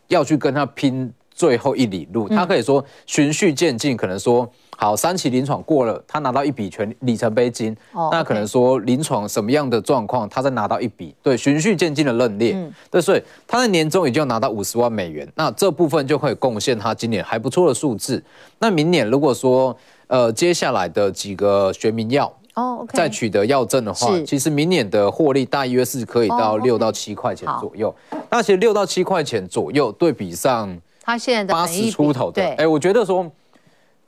[0.08, 4.48] 要去跟他拼最后一里路，他可以说循序渐进，可能说。
[4.74, 7.76] 好，三期临床过了，他拿到一笔全里程碑金。
[7.92, 12.54] 哦，那可能说临床什么样的状况，他再拿到一笔，对，循序渐进的认列。
[12.56, 18.20] 嗯，对，所以他在年终已经拿到五十万美元，那这部分就可以贡献他今年还不错的数字。
[18.58, 19.76] 那明年如果说
[20.08, 27.94] 呃接下来的几个学名药哦，再取得药证的话，其实明年的获利大约是可以到六到七块钱左右。
[28.30, 33.30] 那其实六到七块钱左右对比上他现在八十出头的，哎，我觉得说。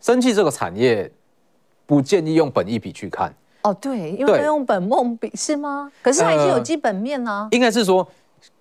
[0.01, 1.11] 生技这个产业
[1.87, 5.91] 不建议用本益比去看哦，对，因为用本梦比是吗？
[6.03, 8.07] 可是它已经有基本面啊，应该是说。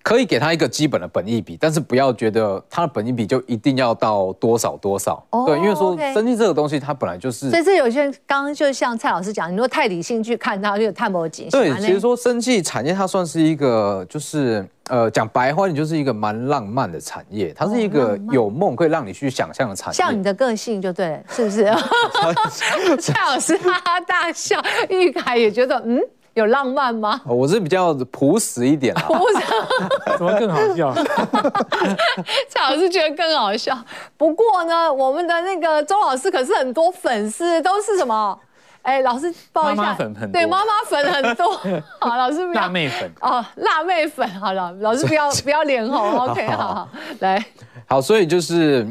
[0.02, 5.22] 可以给他一个基本的本益比，但是不要觉得他的本益比就一定要到多少多少。
[5.28, 7.50] Oh, 对，因为说生技这个东西，它本来就是。
[7.50, 11.50] 所以这有些人刚刚就像蔡老师讲，你说太理性去看它，就太没景。
[11.50, 19.94] 对，其实说生技产业它算是一个，就是呃讲白话，你就是一个蛮浪漫的产业，它是一个有梦可以让你去想象的产业。
[19.94, 21.64] 像你的个性就对了，是不是？
[23.00, 26.00] 蔡老师哈哈大笑，玉凯也觉得嗯。
[26.34, 27.20] 有浪漫吗？
[27.26, 29.02] 我是比较朴实一点啊。
[29.06, 29.44] 朴实
[30.18, 30.92] 怎么更好笑？
[32.48, 33.78] 蔡老师觉得更好笑。
[34.16, 38.36] 不过呢，我们的那个周老师可是很多粉丝，都是什么？
[38.84, 39.82] 哎，老师报一下。
[39.82, 40.40] 妈妈粉很多。
[40.40, 41.52] 对，妈妈粉很多。
[42.00, 42.62] 好，老师不要。
[42.62, 43.12] 辣妹粉。
[43.20, 44.28] 哦，辣妹粉。
[44.40, 46.18] 好了，老师不要不要脸红。
[46.18, 46.88] OK，好好，
[47.20, 47.44] 来。
[47.86, 48.86] 好，所以就是。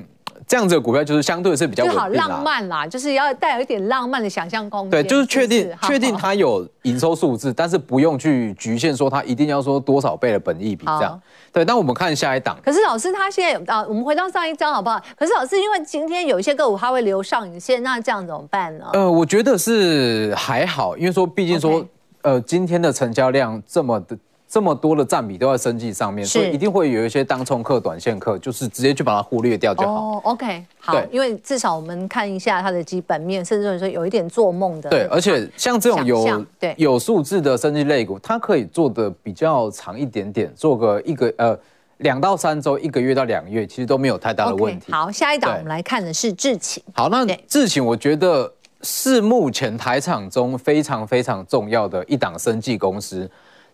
[0.53, 4.91] 这样子的股票就是相对是比较好浪漫啦，就是要带有一点浪漫的想象空间。
[4.91, 11.19] 对，就是确定确定它有营收数字，但是不用去局限说它一定要说多少倍的本益比这样。
[11.51, 12.55] 对，那我们看下一档。
[12.63, 15.01] 可是老师他现在啊，我们回到上一张好不好？
[15.17, 18.85] 可是老师因为今天有一些个股它会留上影线，那这样怎么办呢？
[18.93, 21.87] 呃，我觉得是还好，因为说毕竟说 Okay.
[22.21, 24.15] 呃今天的成交量这么的。
[24.53, 29.91] 这么多的占比都在生计上面，所以一定会有一些当冲客、短线客，就是直接去把它忽略掉就好。
[29.91, 34.91] 哦，OK，好，因为至少我们看一下它的基本面，甚至说有一点做梦的。
[34.91, 41.57] 对，而且像这种有对有数字的生计类股，它可以做的比较长一点点，做个一个呃
[41.97, 44.91] 两到三周、一个月到两个月，其实都没有太大的问题。
[44.91, 46.83] Okay, 好，下一档我们来看的是智勤。
[46.93, 53.27] 好，那智勤我觉得是目前台厂中非常非常重要的一档生技公司。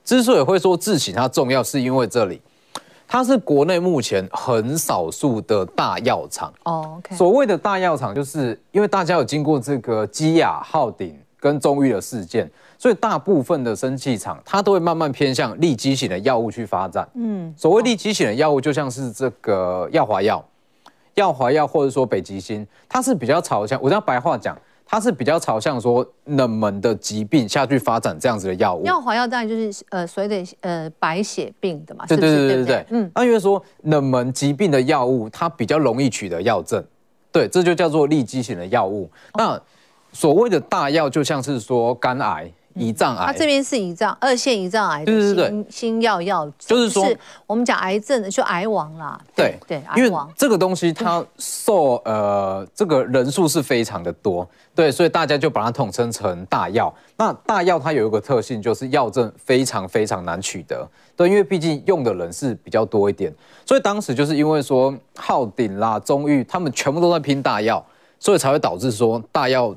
[0.04, 2.42] 之所以会说智勤它重要，是因为这里
[3.08, 6.54] 它是国内目前很少数的大药厂。
[6.64, 7.16] 哦，OK。
[7.16, 17.08] 所谓的大药厂，就是因为大家有经过这个基亚、浩鼎跟中裕的事件，所以大部分的生技厂它都会慢慢偏向利基型的药物去发展。
[17.16, 20.44] 嗯，所谓利基型的药物，就像是这个药华药、
[21.16, 24.58] 药华药，或者说北极星，它是比较朝向，我这样白话讲。
[24.91, 36.84] 它是比较朝向说冷门的疾病下去发展这样子的药物，药华药当然就是呃所谓的呃白血病的嘛，对对对对对，嗯，那因为说冷门疾病的药物它比较容易取得药证，
[37.32, 39.08] 对，这就叫做利基型的药物。
[39.36, 39.62] 那
[40.12, 43.26] 所谓的大药就像是说肝癌、胰脏癌。
[43.28, 47.06] 它这边是胰脏二线胰脏癌的新，对对对，新药药，就是说
[47.46, 49.20] 我们讲癌症的就癌王啦。
[49.36, 56.94] 对对，因为这个东西它受呃这个人数是非常的多，对，所以大家就把它统称成大药。
[57.18, 60.88] 那大药它有一个特性，就是药证非常非常难取得。
[61.15, 63.34] 对，因为毕竟用的人是比较多一点，
[63.65, 67.86] 所以当时就是因为说浩鼎啦、中裕他们全部都在拼大药，
[68.20, 69.76] 所以才会导致说大药。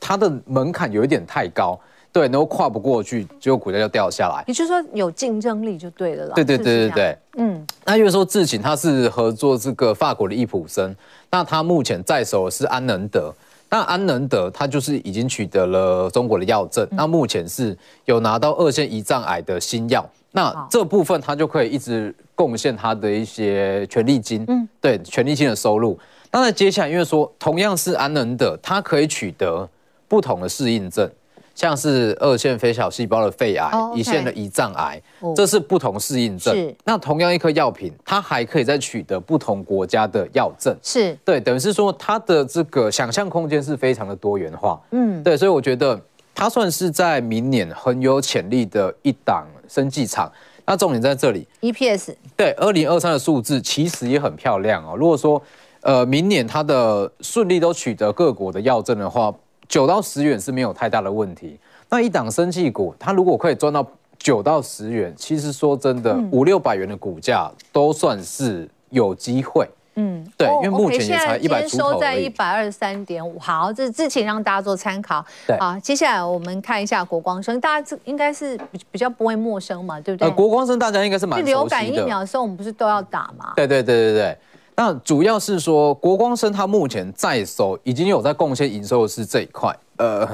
[0.00, 1.78] 它的门槛有一点太高，
[2.12, 4.42] 对，然后跨不过去，结果股价就掉下来。
[4.46, 6.32] 也就是说有竞争力就对了啦。
[6.34, 7.66] 对对对对对，嗯。
[7.84, 10.94] 那因为说智勤它是合作这个法国的易普生，
[11.30, 13.34] 那它目前在手的是安能德，
[13.68, 25.98] 那安能德它就是已经取得了中国的药证，那目前是有拿到二线胰脏癌的新药，那这部分它就可以一直贡献它的一些权利金，嗯，对，权利金的收入。
[26.32, 29.68] 那在接下来，因为说同样是安能德，它可以取得。
[30.08, 31.10] 不同的适应症，
[31.56, 35.00] 像是二线非小细胞的肺癌，一线的胰脏癌，
[35.34, 36.54] 这是不同适应症。
[36.54, 40.76] 是，那同样一颗药品，它还可以再取得不同国家的药证。
[40.82, 44.78] 是，对，等于是说它的这个想象空间是非常的多元化。
[44.90, 45.98] 嗯，对，所以我觉得
[46.34, 50.30] 它算是在明年很有潜力的一档生技厂。
[50.66, 52.14] 那重点在这里，EPS。
[52.36, 54.94] 对，二零二三的数字其实也很漂亮哦。
[54.94, 55.42] 如果说
[55.80, 59.34] 呃明年它的顺利都取得各国的药证的话。
[59.68, 61.58] 九到十元是没有太大的问题。
[61.88, 63.86] 那一档生技股，它如果可以赚到
[64.18, 69.68] 九到十元，其实说真的，五六百元的股价都算是有机会。
[69.98, 71.92] 嗯，对，因为目前也才一百出头。
[71.92, 73.38] 收在一百二十三点五。
[73.38, 75.24] 好，这是之前让大家做参考。
[75.46, 80.28] 对，好，接下来我们看一下国光生，大家这应该是比比较不会陌生嘛，对不对？
[80.28, 81.42] 呃，国光生大家应该是蛮。
[81.42, 83.54] 流感疫苗的时候，我们不是都要打嘛？
[83.56, 84.38] 对对对对对。
[84.78, 90.28] 那主要是说，国光生它目前在手已经有在贡献营收的是这一块，呃，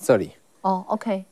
[0.00, 0.30] 这里。
[0.60, 1.24] 哦，OK，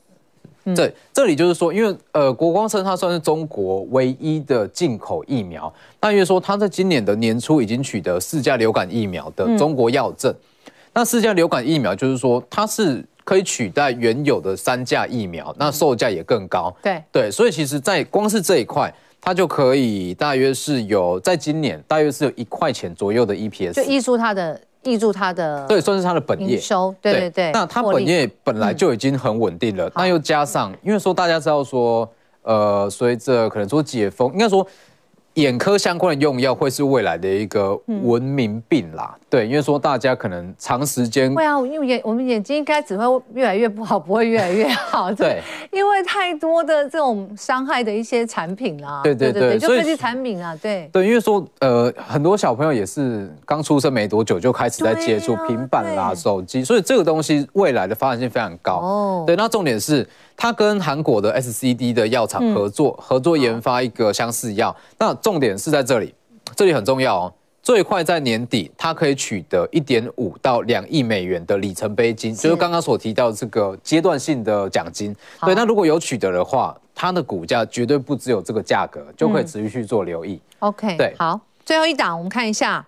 [0.74, 10.35] 对，这里就是说，因为呃，国光生它算是中国唯一的进口疫苗，那因为说它在今年的年初已经取得四价流感疫苗的中国药证，
[10.92, 17.00] 那四价流感疫苗就是说它是可以取代原有的三价疫苗，那售价也更高，对。
[17.12, 18.92] 对，所以其实，在光是这一块。
[19.26, 27.50] 它就可以大约是有，在今年大约是有一块钱左右的 EPS，就溢出它的记住它的，对，算是它的本业收，对对对。
[27.50, 32.08] 那它本业本来就已经很稳定了，那又加上，因为说大家知道说，
[32.42, 34.64] 呃，随着可能说解封，应该说。
[35.37, 50.88] 眼科相关的用药会是未来的一个文明病啦，嗯、对，因为说大家可能长时间会啊，因为眼我们眼睛应该只会越来越不好，不会越来越好， 对，因为太多的这种伤害的一些产品啦，对对对，对对对就科技产品啊，对。
[50.90, 58.77] 对，因为说呃很多小朋友也是刚出生没多久就开始在接触平板啦、手机，所以这个东西未来的发展性非常高。
[58.77, 60.07] 哦，对，那重点是。
[60.37, 64.75] 他跟韩国的 SCD 的药厂合作，嗯、合作研发一个相似药。
[64.99, 66.14] 那重点是在这里，
[66.55, 67.33] 这里很重要哦。
[67.62, 75.12] 最快在年底，它可以取得一点五到两亿美元的里程碑金，是就是刚刚所提到这个阶段性的奖金。
[75.38, 80.35] 好对，那如果有取得的话，它的股价绝对不只有这个价格，就可以持续去做留意。
[80.35, 82.87] 嗯、OK，对，好，最后一档我们看一下，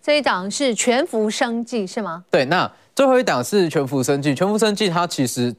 [0.00, 2.22] 这一档是全福生技是吗？
[2.30, 5.52] 对，那最后一档是全福生技，全福生技它其实。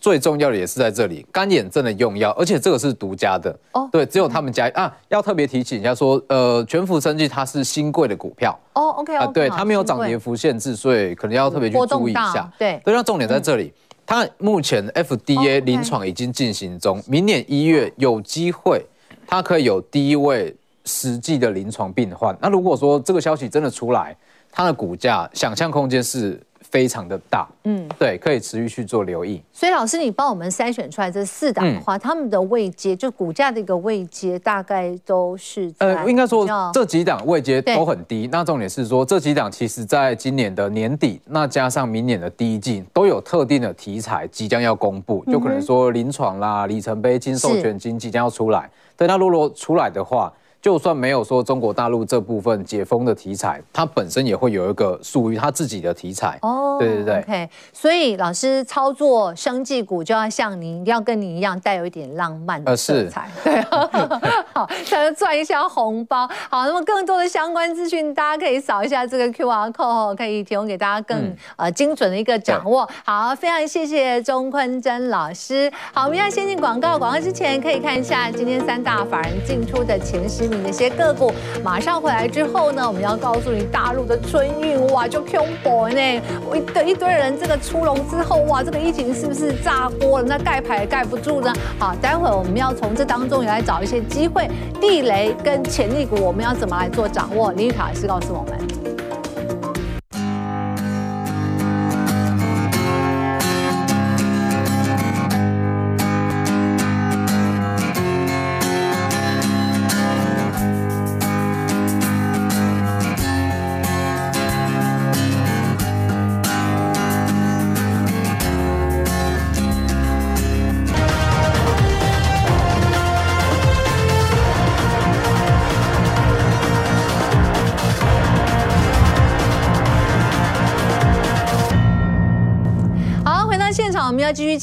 [0.00, 4.90] 最重要的也是在这里，干眼症的用药，而且这个是独家的哦，对，只有他们家啊。
[5.08, 12.50] 要特别提醒一下说，呃，全福生技它是新贵的股票哦，OK，啊，对，它没有涨跌幅限制，所以可能要特别去注意一下。
[12.58, 13.70] 对，对，那重点在这里，
[14.06, 18.82] 它目前 FDA 临床已经进行中，明年一月有机会，
[19.26, 22.34] 它可以有第一位实际的临床病患。
[22.40, 24.16] 那如果说这个消息真的出来，
[24.50, 26.40] 它的股价想象空间是。
[26.70, 29.42] 非常的大，嗯，对，可以持续去做留意。
[29.52, 38.28] 所以老师，你帮我们筛选出来这四档的话，他们的位阶就股价的一个位阶，大概都是呃，应该说这几档位阶都很低。
[38.30, 48.70] 那重点是说，这几档其实在今年的年底，那加上明年的第一季，都有特定的题材即将要公布，就可能说临床啦、里程碑金、授权金即将要出来。
[48.96, 50.32] 对，那如果出来的话。
[50.62, 56.38] 就算没有说中国大陆这部分解封的题材，它本身也会有一个属于它自己的题材。
[56.42, 57.18] 哦，对对对。
[57.20, 63.30] OK，所以老师操作生技股就要像你，要跟你一样带有一点浪漫的色彩。
[63.44, 63.62] 呃、是。
[63.62, 63.62] 对，
[64.52, 66.28] 好，才能赚一下红包。
[66.50, 72.86] 好，那么更多的相关资讯，大家可以扫一下这个 QR code，可以提供给大家更、嗯、呃精准的一个掌握。
[73.02, 75.72] 好，非常谢谢钟坤真老师。
[75.94, 80.49] 好，我们要先进广告，广告之前可以看一下今天三大法人进出的前十。
[80.50, 81.32] 你那些个股。
[81.62, 86.22] 马上回来之后呢，我们要告诉你大陆的春运哇，就恐怖呢！
[86.48, 90.26] 我一堆一堆人这个出笼之后哇，这个疫情是不是炸锅了？
[90.26, 91.52] 那盖牌也盖不住呢？
[91.78, 94.48] 好，待会我们要从这当中也来找一些机会、
[94.80, 97.52] 地雷跟潜力股，我们要怎么来做掌握？
[97.52, 98.30] 林玉卡老师告诉。
[98.32, 98.79] 我们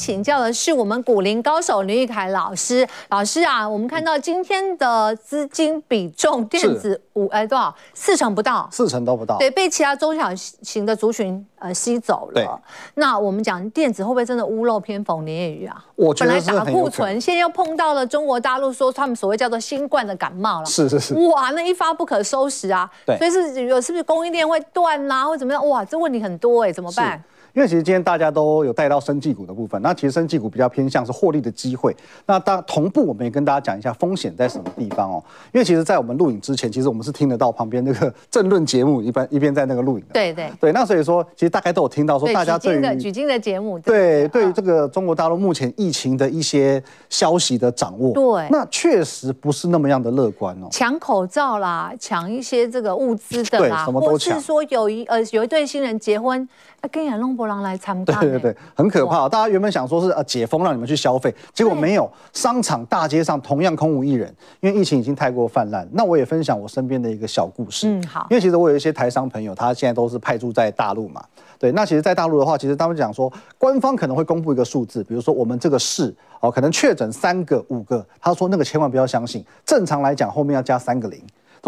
[0.08, 2.88] 请教的是我们古林高手林玉凯老师。
[3.10, 7.76] 老师啊，我们看到今天的资金比重，电子五哎多少？
[7.94, 9.38] 四成不到，四成都不到。
[9.38, 12.36] 对，被其他中小型的族群呃吸走了。
[12.36, 12.48] 对。
[12.94, 15.76] 那我们讲电子会不会真的屋漏偏逢连夜雨啊？
[15.98, 20.66] 我觉得本来打库存，现在又碰到了中国大陆说他们所谓叫做新冠的感冒了。
[20.66, 21.14] 是是是。
[21.16, 22.90] 哇，那一发不可收拾啊！
[23.06, 23.18] 对。
[23.18, 25.68] 所以是有是不是供应链会断啦，或怎么样？
[25.68, 27.22] 哇，这问题很多哎，怎么办？
[27.58, 31.96] 因为其实今天大家都有带到生技股的部分，那其实生技股比较偏向是获利的机会。
[32.28, 35.24] 那当同步，我们也跟大家讲一下风险在什么地方哦。
[35.52, 40.14] 因为其实，在我们录影之前，其实我们是听得到旁边那个 政论节目，一般一边在那个录影的。
[40.14, 40.72] 对对对。
[40.72, 50.68] 那所以说，其实大概都有听到说，大家对于举经的节目，对对于这个中国大陆目前疫情的一些消息的掌握，对，那确实不是那么样的乐观哦。
[50.70, 54.36] 抢口罩啦，抢一些这个物资的啦，什么都抢。
[54.36, 56.48] 或是说有一呃有一对新人结婚。
[56.92, 59.28] 跟亚龙博朗来参加，对对对，很可怕。
[59.28, 65.88] 大家原本想说是呃解封让你们去消费，结果没有，商场大街上同样空无一人，因为疫情已经太过泛滥。
[65.94, 71.24] 那我也分享我身边的一个小故事，嗯好，因为其实我有一些台商朋友，他现在都是派驻在大陆嘛，
[71.58, 71.72] 对。
[71.72, 81.22] 那其实，在大陆的话，其实他们讲说，官方可能会公布一个数字，比如说我们这个市哦，可能确诊三个、五个，他说那个千万不要相信，正常来讲后面要加三个零。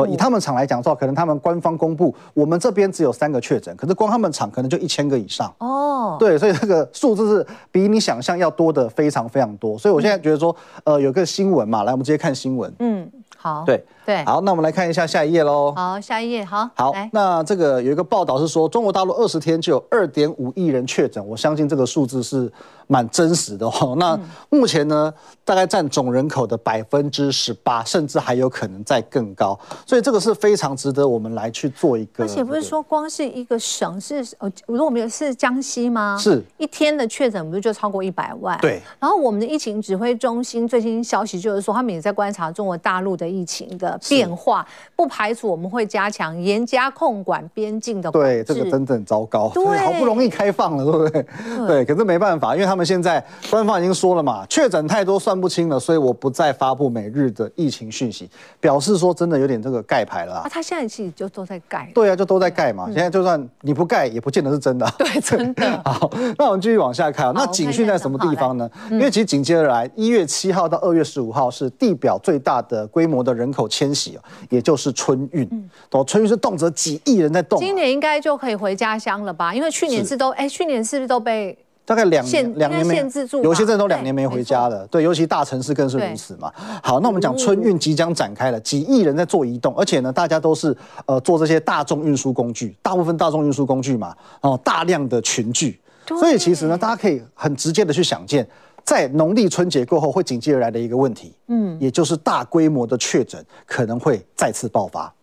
[0.08, 6.18] 以他们厂来讲的话，可能他们官方公布我们这边只有三个确诊，可是光他们厂可能就一千个以上哦。
[6.20, 9.78] 对，所以这个数字是比你想象要多的非常非常多。
[9.78, 12.74] 所以我现在觉得说，呃，有个新闻嘛，来，我们直接看新闻。
[12.80, 15.72] 嗯，好，对对，好，那我们来看一下下一页喽。
[15.76, 22.52] 好，下一页，好，好，那这个有一个报道是说，中国大陆二十天就有二点五亿人确诊，我相信这个数字是。
[22.92, 23.96] 蛮真实的哦。
[24.00, 25.14] 那目前呢，
[25.46, 29.56] 大概占总人口的百分之十八，甚至还有可能再更高。
[29.86, 32.24] 所以这个是非常值得我们来去做一个。
[32.24, 36.18] 而且不是说光是一个省是呃，如果我们是江西吗？
[36.20, 38.58] 是一天的确诊不是就超过一百万？
[38.60, 38.82] 对。
[39.00, 48.12] 然后我们的疫情指挥中心最新消息就是说，他们也在观察中国大陆的疫情的变化，不排除我们会加强严加控管边境的。
[48.12, 49.50] 对，这个真的很糟糕。
[49.54, 51.26] 对， 好不容易开放了，对不对？
[51.66, 52.86] 对，可是没办法，因为他们。
[52.90, 58.28] 现在官方已经说了嘛，确诊太多算不清了，所以我不再发布每日的疫情讯息，
[58.60, 60.48] 表示说真的有点这个盖牌了啊。
[60.50, 61.88] 他现在其实就都在盖。
[61.94, 62.86] 对啊，就都在盖嘛。
[62.88, 64.92] 现在就算你不盖，也不见得是真的。
[64.98, 65.80] 对，真的。
[65.86, 67.32] 好，那我们继续往下看啊。
[67.36, 68.68] 那警讯在什么地方呢？
[68.90, 74.18] 因为其实紧接着来，一月七号到二月十五号是地表最大的规模的人口迁徙，
[74.50, 75.70] 也就是春运。
[75.92, 77.60] 哦，春运是动辄几亿人在动。
[77.60, 79.54] 今年应该就可以回家乡了吧？
[79.54, 81.58] 因为去年是都哎，去年是不是都被？
[81.86, 83.04] 大概两年，两年没，
[83.42, 84.86] 有些人都两年没回家了。
[84.92, 86.54] 对，尤其大城市更是如此嘛。
[86.84, 90.78] 好，那我们讲春运即将展开了，几亿人在做移动，而且呢，大家都是
[91.08, 98.48] 呃做这些大众运输工具，大部分大众运输工具嘛，哦，大量的群聚，所以其实呢，大家可以很直接的去想见，
[98.90, 105.14] 在农历春节过后会紧接而来的一个问题，嗯，也就是大规模的确诊可能会再次爆发。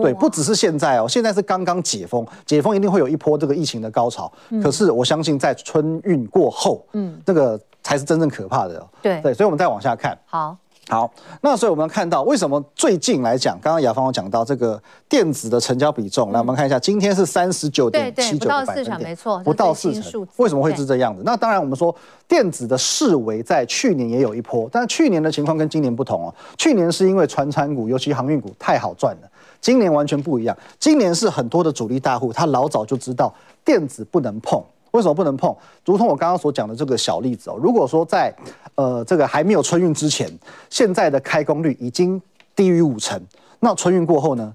[0.00, 4.32] 对，不只是现在哦，现在是刚刚解封，解封一定会有一波这个疫情的高潮。
[4.50, 8.88] 嗯、可是我相信在春运过后，嗯，这个才是真正可怕的。
[9.02, 10.16] 对对，所以我们再往下看。
[10.24, 10.56] 好，
[10.88, 11.10] 好，
[11.40, 20.24] 那所以我们看到为什么最近来讲，刚刚雅芳有讲到这个电子的成交比重，来、嗯、我们看一下，今天是三十九点七九个百分点，没错，不到四成。
[20.36, 21.22] 为什么会是这样子？
[21.24, 21.92] 那当然我们说
[22.28, 26.34] 电子的市围在去年也有一波，但是去年的情况跟今年不同哦。
[26.56, 29.28] 去年是因为船产股，尤其航运股太好赚了。
[29.60, 33.34] 今年完全不一样，今年是很多的主力大户，他老早就知道
[33.64, 34.62] 电子不能碰。
[34.96, 35.54] 为什么不能碰？
[35.84, 38.34] 如同我刚刚所讲的这个小例子哦，如果说在
[38.76, 40.26] 呃这个还没有春运之前，
[40.70, 42.20] 现在的开工率已经
[42.54, 43.20] 低于五成，
[43.60, 44.54] 那春运过后呢，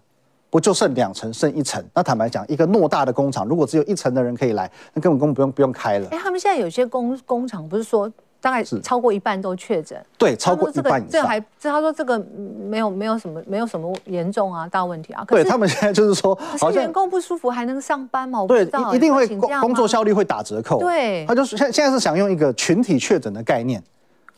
[0.49, 1.83] 不就剩两成，剩一层？
[1.93, 6.07] 那坦白讲，一个偌大的工厂，如果只有一层的人可以来，那根本根本不用不用开了。
[6.09, 8.11] 哎，他们现在有些工工厂不是说
[8.41, 11.21] 大概超过一半都确诊，对，超过一半以上。
[11.21, 12.19] 这还这他说这个
[12.67, 15.23] 没有没有什么没有什么严重啊大问题啊。
[15.27, 18.43] 对他们现在就是说，好像员工不舒服还能上班吗？
[18.47, 20.79] 对，一定会工工作效率会打折扣。
[20.79, 23.81] 对，他就是现现在是想用一个群体确诊的概念。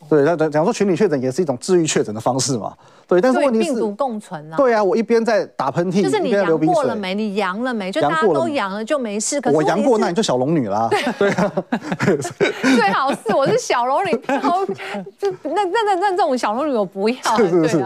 [0.10, 2.74] 对，那等讲说群体确诊也是一种治愈确诊的方式嘛？
[3.08, 4.58] 对，但是问题是病毒共存啊。
[4.58, 7.14] 对啊，我一边在打喷嚏，就是你阳过了没？
[7.14, 7.92] 你阳了没？
[7.92, 9.40] 就大家都阳了就没事。
[9.42, 10.90] 可是我阳过，那你就小龙女啦。
[11.18, 11.52] 对啊，
[12.62, 17.16] 最好是我是小龙女， 然后就那那那那这种小龙女我不要。
[17.38, 17.86] 是是是，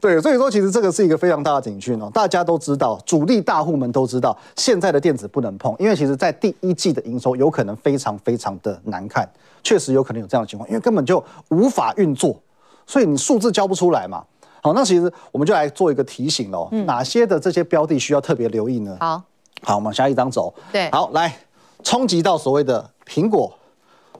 [0.00, 2.10] 对，所以说其实这个是一个非常大的警讯哦。
[2.12, 9.28] 大家都知道，主力大户们都知道，现在的电子不能碰，因为其实在第一季的营收有可能非常非常的难看。
[9.64, 12.40] 确实有可能有这样的情况，因为根本就无法运作，
[12.86, 14.22] 所以你数字交不出来嘛。
[14.62, 16.68] 好，那其实我们就来做一个提醒喽。
[16.70, 18.96] 嗯、哪些的这些标的需要特别留意呢？
[19.00, 19.22] 好，
[19.62, 20.54] 好，我们下一张走。
[20.70, 21.34] 对，好，来
[21.82, 23.52] 冲击到所谓的苹果、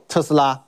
[0.07, 0.64] 特斯拉。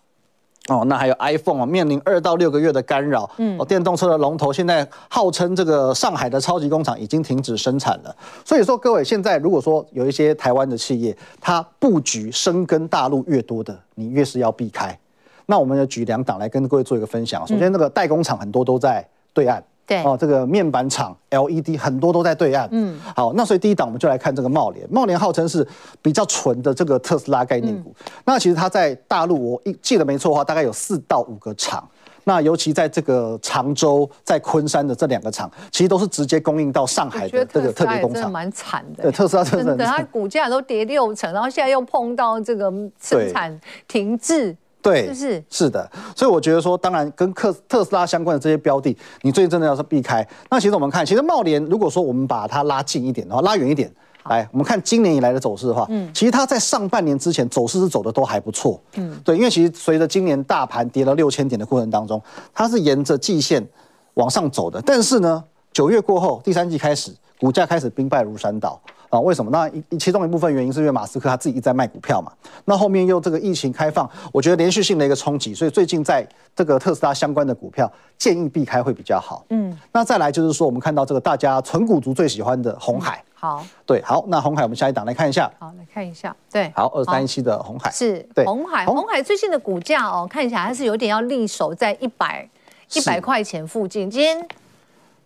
[0.67, 3.29] 哦，那还有 iPhone 啊，面临二到六个月的干扰。
[3.37, 8.15] 嗯，哦，电动车的龙头现在号称这个上海的超级工厂已经停止生产了。
[8.43, 14.97] 所以说，各位现在如果说有一些台湾的企业，它布局深耕大陆越多的，你越是要避开。
[15.45, 17.47] 那我们要举两档来跟各位做一个分享。
[17.47, 19.63] 首先，那个代工厂很多都在对岸。
[19.87, 22.67] 对哦，这个面板厂 LED 很多都在对岸。
[22.73, 24.85] 嗯，好，那所以第一档我们就来看这个茂联。
[24.91, 25.65] 茂联号称是
[26.01, 27.95] 比较纯的这个特斯拉概念股。
[27.97, 31.87] 嗯、那其实它在大陆，我一记得没错的话，大概有四到五个厂。
[32.25, 38.29] 那尤其在这个常州、在昆山的这两个厂，其实都是直接供应到上海的这个特别工厂。
[38.29, 39.03] 蛮惨的。
[39.03, 42.69] 对，特斯拉真的，它股价都跌六成，然后现在又碰到这个
[42.99, 43.57] 生产
[43.87, 44.53] 停滞。
[44.87, 45.69] 对，是是？
[45.69, 50.25] 的，所以我觉得说，当然跟特特斯拉相关的这些标的，你最近真的要是避开。
[50.49, 53.91] 那其实我们看，其实茂联，如果说我们把它拉近一点，的话拉远一点，
[54.29, 62.21] 来，我们看今年以来的走势的话，嗯，其实它在上半年之前走势是走的都还不错，嗯，对，因为其实随着今年大盘跌了六千点的过程当中，
[62.53, 63.65] 它是沿着季线
[64.13, 68.79] 往上走的，但是呢，九月过后，第三季开始，股价开始兵败如山倒。
[69.09, 69.49] 啊，为什么？
[69.51, 72.31] 那一其中一部分原因是因为马斯克他自己一直在卖股票嘛。
[72.65, 79.45] 那后面又这个疫情开放，我觉得连续性的一个冲击，所以最近在这个特斯拉相关的股票建议避开会比较好。
[79.49, 83.17] 嗯，那再来就是说，我们看到这个大家纯股族最喜欢的红海。
[83.17, 85.49] 嗯、好，对，好，那红海我们下一档来看一下。
[85.59, 92.47] 好，来看一下，对，好，二三一七的红海是对红海，红海最近的股价哦，看起来还是有点要力守在一百
[92.93, 94.47] 一百块钱附近，今天。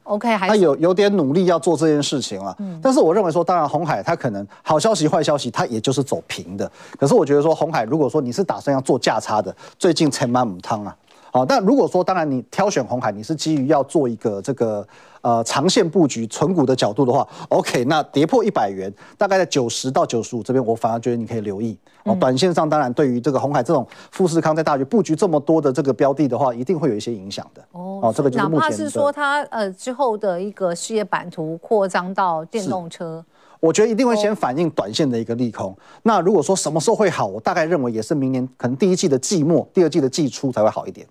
[0.04, 6.70] OK，还他有有点努力要做这件事情了，嗯，但是我认为说，当然红海它可能好消息坏消息，它也就是走平的。
[7.00, 10.96] 可是我觉得说，红海如果说你是打算要做价差的，最近才满五汤啊，
[11.32, 14.88] 好，但如果说当然你挑选红海，你是基于要做一个这个。
[15.24, 21.78] 呃，长线布局存股的角度的话，OK，那跌破一百元，大概在九十到九十五这边，我反而觉得你可以留意。
[22.06, 27.62] 哦，短线上当然对于这个红海这种富士康在大学布局这么多的这个标的的话，一定会有一些影响的。
[27.74, 33.24] 哦，哦，这个就是目前哪怕是说它呃之后的一个事业版图扩张到电动车，
[33.60, 35.78] 我觉得一定会先反映短线的一个利空。
[36.02, 41.06] 那如果说什么时候会好，我大概认为也是明年可能第一季的季末，第二季的季初才会好一点。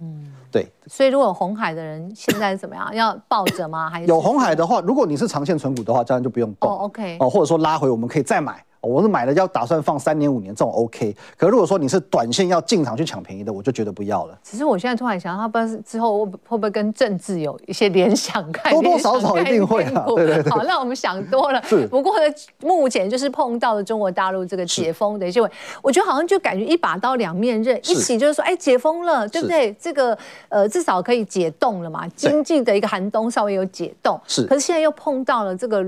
[0.00, 0.32] 嗯。
[0.50, 2.92] 对，所以如果有红海的人现在怎么样？
[2.96, 3.90] 要抱着吗？
[3.90, 6.70] 还是有红海的话，如果你是长线存股的话，这样就不用动。
[6.70, 7.18] 哦，OK。
[7.20, 8.64] 哦，或者说拉回，我们可以再买。
[8.80, 14.38] 我是买了要打算放三年五年这种 OK，可是如果说你是短线要进场去抢便宜的，我就觉得不要了。
[14.42, 18.40] 只是我现在突然想，他不知道之后会会不会跟政治有一些联想？
[18.70, 20.04] 多多少少一定会啊。
[20.14, 20.50] 对对对。
[20.50, 21.62] 好，那我们想多了。
[21.64, 21.86] 是。
[21.88, 25.40] 不过呢，目前就是碰到了中国大陆这个解封的一些，
[25.82, 29.72] 我觉得好像就感觉一把刀两面刃，一起就是说，哎，解封了，对不对？
[29.80, 30.16] 这个
[30.48, 34.20] 呃，至少可以解冻了嘛，经济的一个寒冬稍微有解冻。
[34.26, 34.44] 是。
[34.44, 35.84] 可是现在又碰到了这个。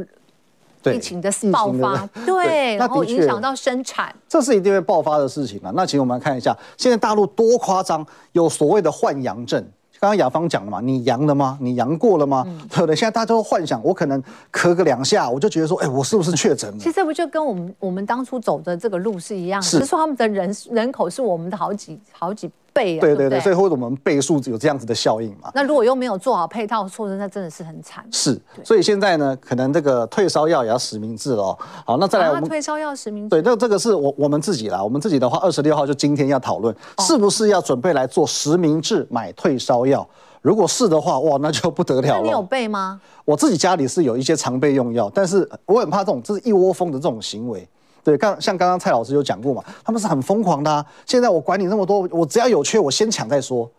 [0.84, 5.72] 疫情的爆发， 对，然后影响到生产，这是一定会爆发的事情啊。
[5.74, 9.62] 那其实我们来看一下，现在大陆多夸张，有所谓的换阳症。
[10.00, 11.58] 刚刚雅芳讲了嘛，你阳了吗？
[11.60, 12.42] 你阳过了吗？
[12.46, 12.96] 嗯、对不对？
[12.96, 16.78] 现在大家都幻想，我可能咳个两下，我就觉得说，哎，我是不是确诊了？
[16.78, 22.50] 其实这不就跟我们我们当初走的这个路是一样的，是，是说他们的人人口是我们的好几好几。
[22.80, 25.50] 倍啊，对对对，所以或者我们倍数有这样子的效应嘛？
[25.54, 28.04] 那如果又没有做好配套措施，那真的是很惨。
[28.10, 31.56] 是，所以现在呢，可能这个退烧药也要实名制了。
[31.84, 33.30] 好，那再来我们退烧药实名制。
[33.30, 40.08] 对，那这个是我我们自己啦，我们自己的话，二十六号就今天要讨论，是不是要准备来做实名制买退烧药？
[40.42, 42.20] 如果是的话，哇，那就不得了了。
[42.20, 42.98] 那你有备吗？
[43.26, 47.68] 我自己家里是有一些常备用药，但是我很怕这种这是一窝蜂的这种行为。
[48.02, 50.84] 对，刚像刚刚蔡老师有讲过嘛，他们是很疯狂的啊。
[51.06, 53.70] 现在我管你那么多，我只要有缺，我先抢再说。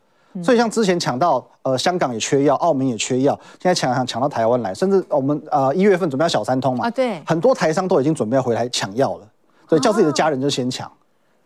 [0.41, 9.27] 所以像之前抢到呃香港也缺药，澳门也缺药，现在抢抢抢到台湾来，甚至我们呃一月份准备要小三通嘛，啊对，很多台商都已经准备要回来抢药了。
[9.67, 10.89] 对，叫自己的家人就先抢。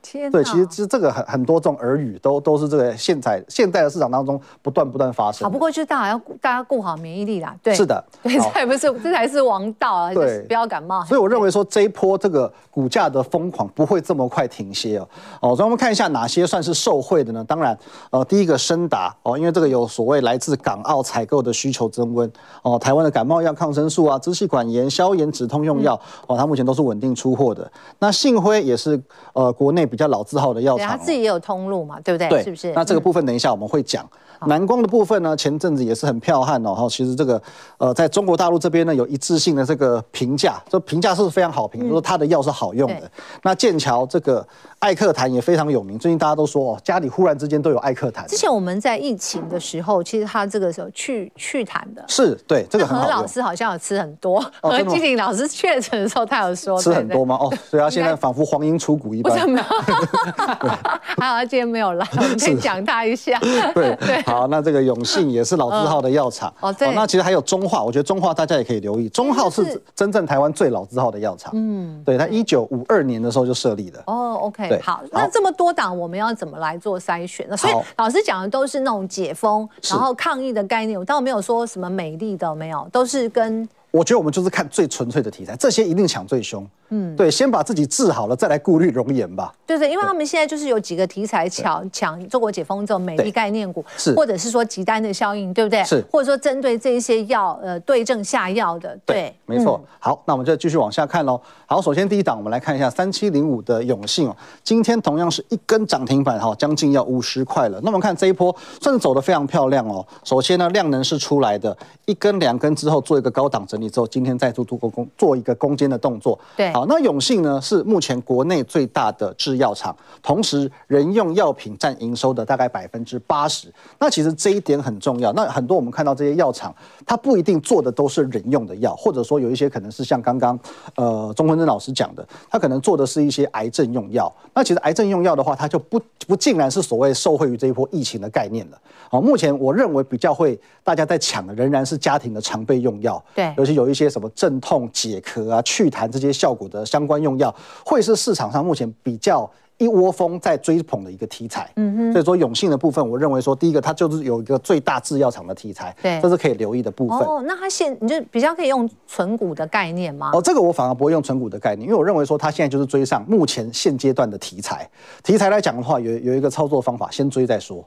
[0.06, 5.46] 天，对，其实其实这个很很多这种耳语都都是这个现在现在的市场当中不断不断发生。
[5.46, 7.56] 好，不过就是大家要大家顾好免疫力啦。
[7.64, 11.04] 对，是的，对，这也不是这才是王道啊，对，不要感冒。
[11.06, 15.08] 所以我认为说这一波这个股价的疯狂不会这么快停歇哦。
[15.42, 17.44] 哦，所以我们看一下哪些算是受惠的呢？
[17.44, 17.78] 当然，
[18.12, 22.32] 呃，第一个升达哦，因为这个有所谓来自港澳采购的需求增温
[22.62, 27.72] 哦，台湾的感冒药、抗生素啊、支气管炎、消炎止痛用药、嗯、哦，它目前都是稳定出货的。
[28.00, 29.02] 那信辉也是
[29.34, 32.28] 呃国内比较老字号的药厂，它自己也有通路嘛，对不对？
[32.28, 32.74] 对，是不是？
[32.74, 34.06] 那这个部分等一下我们会讲。
[34.42, 36.76] 嗯、南光的部分呢，前阵子也是很彪悍哦。
[36.76, 37.42] 哈，其实这个
[37.78, 43.10] 呃，在中国大陆这边呢，有一致性的这个评价，这评价是非常好评，嗯、说它的药是好用的。
[43.44, 44.46] 那剑桥这个
[44.80, 48.26] 艾克痰也非常有名，最近大家都说哦，家里忽然之间都有艾克痰。
[48.28, 53.06] 之前我们在疫情的时候，其实他这个时候去去痰的，是对这个很好。
[53.06, 57.36] 何老师好像有吃很多，何基鼎老师确诊的时候，他有说吃很多吗？
[57.42, 59.50] 哦，所以他现在仿佛黄莺出谷一般。
[59.50, 63.40] 没有，还 好他今天没有来，我们可以讲他一下。
[63.74, 66.54] 对对，好，那这个永信也是老字号的药厂。
[66.60, 66.94] 哦，对。
[66.94, 71.52] 那其实还有中化，我觉得中化大家也可以留意，中化是真正台湾最老字号的药厂。
[71.56, 74.04] 嗯，对，它一九五二年的时候就设立的。
[74.06, 77.56] 哦，OK，对，好，那这么多档，我们要怎么来做筛选呢？
[77.56, 83.68] 所以老师讲的都是那种解封，然后抗疫的概念，我倒没有说什么美丽的，没有，都是跟。
[83.96, 86.68] 我觉得我们就是看最纯粹的题材，这些一定抢最凶。
[86.90, 89.54] 嗯，对，先把自己治好了，再来顾虑容颜吧。
[89.66, 95.82] 对对，因为他们现在就是有几个题材抢抢中国解封这种美丽概念股，是或者是说急单的效应，对不对？
[95.86, 99.82] 是，或者说针对这一些药呃对症下药的，对，没错。
[99.98, 101.40] 好，那我们就继续往下看喽。
[101.66, 107.80] 好，首先第一档，我们来看一下三七零五的永信哦，今天同样是一根涨停板哈，将近要五十块了。
[107.82, 110.06] 那我们看这一波算是走得非常漂亮哦。
[110.24, 111.76] 首先呢，量能是出来的，
[112.06, 116.38] 一根两根之后做一个高档整理之后，今天再做做攻做一个攻坚的动作。
[116.56, 123.68] 对，好，那永信呢是目前国内最大的制药厂，同时人用药品占营收的大概百分之八十。
[124.00, 125.32] 那其实这一点很重要。
[125.34, 126.74] 那很多我们看到这些药厂，
[127.06, 130.60] 它不一定做的都是人用的药，或者说有一些可能是像刚刚
[130.96, 134.32] 呃钟坤珍老师讲的，他可能做的是一些癌症用药。
[134.54, 138.78] 那其实癌症用药的话，它就不不竟然是所谓受惠于这一波疫情的概念了。
[139.16, 147.54] 好，目前我认为比较会大家在抢的仍然是家庭的常备用药，对，尤其有一些什么镇痛、解咳啊、祛痰这些效果的相关用药，
[147.86, 151.72] 会是市场上目前比较一窝蜂在追捧的一个题材。
[151.78, 157.20] 嗯哼，所以说永信的部分，我认为说第一个它就是有一个最大制药厂的题材，对，这是可以留意的部分。
[157.20, 160.32] 哦，那它现你就比较可以用存股的概念吗？
[160.34, 164.90] 哦，这个我反而不会用存股的概念，因为我认为说它现在就是追上目前现阶段的题材。
[165.24, 167.86] 题材来讲的话，有有一个操作方法，先追再说。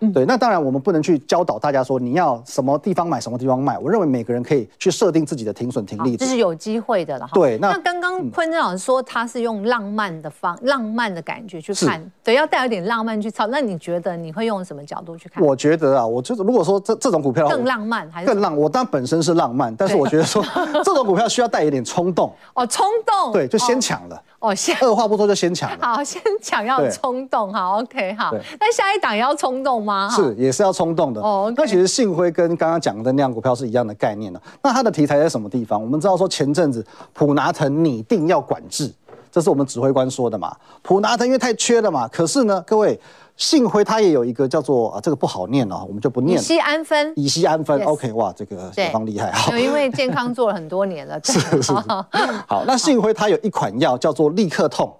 [0.00, 3.78] 嗯、对，那当然我们不能去教导大家说你要什么地方买什么地方卖。
[3.78, 7.28] 我认为每个人可以去设定自己的停损停利，这是有机会的了。
[7.32, 13.46] 对，那刚刚坤正老师说他是用浪漫的方、嗯、浪漫的感觉去看，对，要带有点浪漫去操。
[13.46, 15.44] 那你觉得你会用什么角度去看？
[15.44, 20.44] 我觉得啊，我就是如果说这这种股票更浪漫还是更浪，我当然本身是浪漫，但是我觉得说
[20.84, 22.32] 这种股票需要带一点冲动。
[22.54, 23.32] 哦，冲动。
[23.32, 24.16] 对，就先抢了。
[24.16, 25.78] 哦哦，先二话不说就先抢了。
[25.82, 28.30] 好，先抢要冲动，好，OK，好。
[28.58, 29.89] 那下一档也要冲动吗？
[30.10, 31.20] 是，也是要冲动的。
[31.20, 34.40] 哦，那其实信辉跟刚刚讲的那样股票是一样的概念的。
[34.62, 35.80] 那它的题材在什么地方？
[35.80, 38.92] 我们知道说前阵子普拿疼拟定要管制，
[39.30, 40.54] 这是我们指挥官说的嘛。
[40.82, 42.98] 普拿疼因为太缺了嘛，可是呢，各位。
[43.36, 46.38] 信辉它也有一个叫做啊，这个不好念哦，我们就不念。
[46.38, 47.10] 乙醯胺酚。
[47.16, 49.58] 乙醯胺酚，OK，哇，这个非常厉害哈。
[49.58, 51.18] 因为健康做了很多年了。
[51.24, 51.72] 是是是。
[51.72, 54.94] 好，那信辉它有一款药叫做立克痛。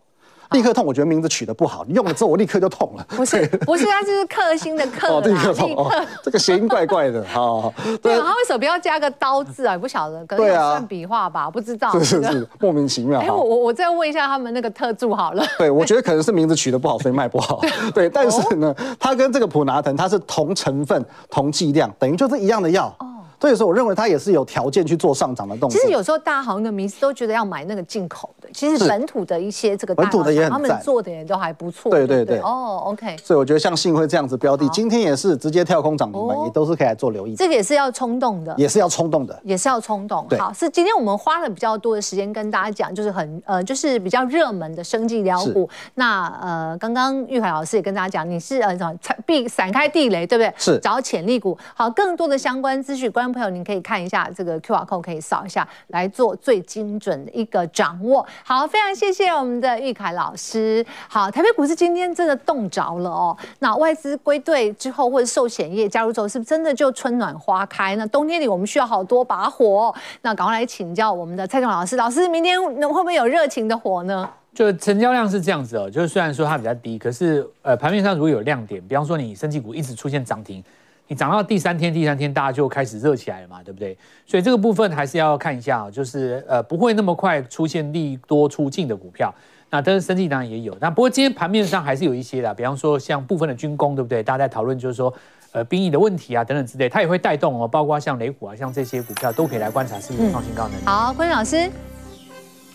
[0.53, 3.07] 立刻痛，我觉得名字取得不好，你用了之后我立刻就痛了。
[3.11, 5.09] 不是，不是，它就是克星的克。
[5.09, 5.91] 哦，立刻痛，哦，
[6.23, 7.25] 这个谐音怪怪的。
[7.25, 7.73] 好，
[8.03, 9.79] 对，它为什么不要加个刀字啊？
[9.79, 11.93] 不晓得，可能算笔画吧，不知道。
[11.93, 13.21] 是是是，莫名其妙。
[13.21, 15.45] 哎，我我我再问一下他们那个特助好了。
[15.57, 17.61] 对，我觉得可能是名字取得不好，所以卖不好。
[17.95, 22.95] 对，但是呢，它跟这个普拿疼它是同成分、同剂量，等于就是一样的药。
[23.41, 25.71] 所以说，我认为它也是有条件去做上涨的动作。
[25.71, 31.91] 其实有时候大家好像的迷思都觉得要买那个进口的，其实本土的一些这个本土的也很，他们做的也都还不错。
[31.91, 32.39] 对对对。
[32.41, 33.17] 哦，OK。
[33.25, 37.35] 所以我觉得像信辉这样子标的，今天也是直接跳空涨停板，也都是可以来做留意。
[37.35, 40.27] 这个也是要冲动的，也是要冲动的，也是要冲动。
[40.39, 45.67] 好，是今天我们花了比较多的时间跟大家讲，就是很呃，就是比较热门的生技疗股。
[45.95, 48.79] 那呃，刚刚玉海老师也跟大家讲，你是呃
[49.25, 50.53] 避闪开地雷，对不对？
[50.59, 51.57] 是找潜力股。
[51.75, 54.29] 好，更多的相关资讯，朋友您可以看一下。
[54.35, 58.27] 这个 QR code 可以扫一下，来做最精准的一个掌握。
[58.45, 60.85] 好，非常谢谢我们的玉凯老师。
[61.09, 63.37] 好，台北股市今天真的冻着了哦。
[63.59, 67.97] 那外资归队之后，或者寿险业加入之后，是不是真的就春暖花开？
[67.97, 69.95] 那冬天里我们需要好多把火。
[70.23, 74.29] 那赶快来请教我们的蔡总老师，老师明天会不会有热情的火呢？
[74.53, 80.63] 就成交量是这样子哦，就是虽然说它比较低，可是呃盘面上如果有亮点，比方说你生技股一直出现涨停，
[81.11, 83.99] 你涨到第三天，第三天大家就开始热起来了嘛，对不对？
[84.25, 89.35] 所以这个部分还是要看一下，就是呃不会那么快出现利多出尽的股票。
[89.71, 94.23] 那但是生技当然也有，那不过今天盘面上还是有一些的，比方说像部分的军工，对不对？
[94.23, 95.13] 大家在讨论就是说
[95.51, 100.85] 呃兵役的问题啊等等之类，它也会带动哦，包括像雷虎啊，像这些股票都可以来观察是不是创新高能力。
[100.85, 101.69] 好，坤老师。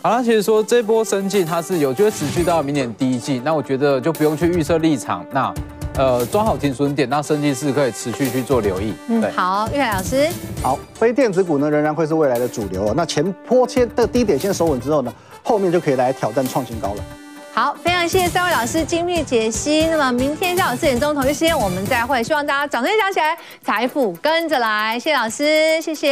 [0.02, 5.54] 好了，其实说这波生技它是有就会持续到明年第一季，那我觉得就不用去预设立场，那
[5.98, 8.94] 呃抓好停损点，那生技是可以持续去做留意。
[9.08, 10.30] 嗯，好，玉海老师，
[10.62, 12.94] 好，非电子股呢仍然会是未来的主流哦。
[12.96, 17.04] 那前坡切的低点先守稳之后呢，后面就可以来挑战创新高了。
[17.54, 19.88] 好，非常谢谢三位老师精密解析。
[19.88, 25.00] 那么明天下午四点钟同一时间我们再会，希望大家掌声响起来，财富跟着来。
[25.00, 26.12] 谢谢老师，谢谢。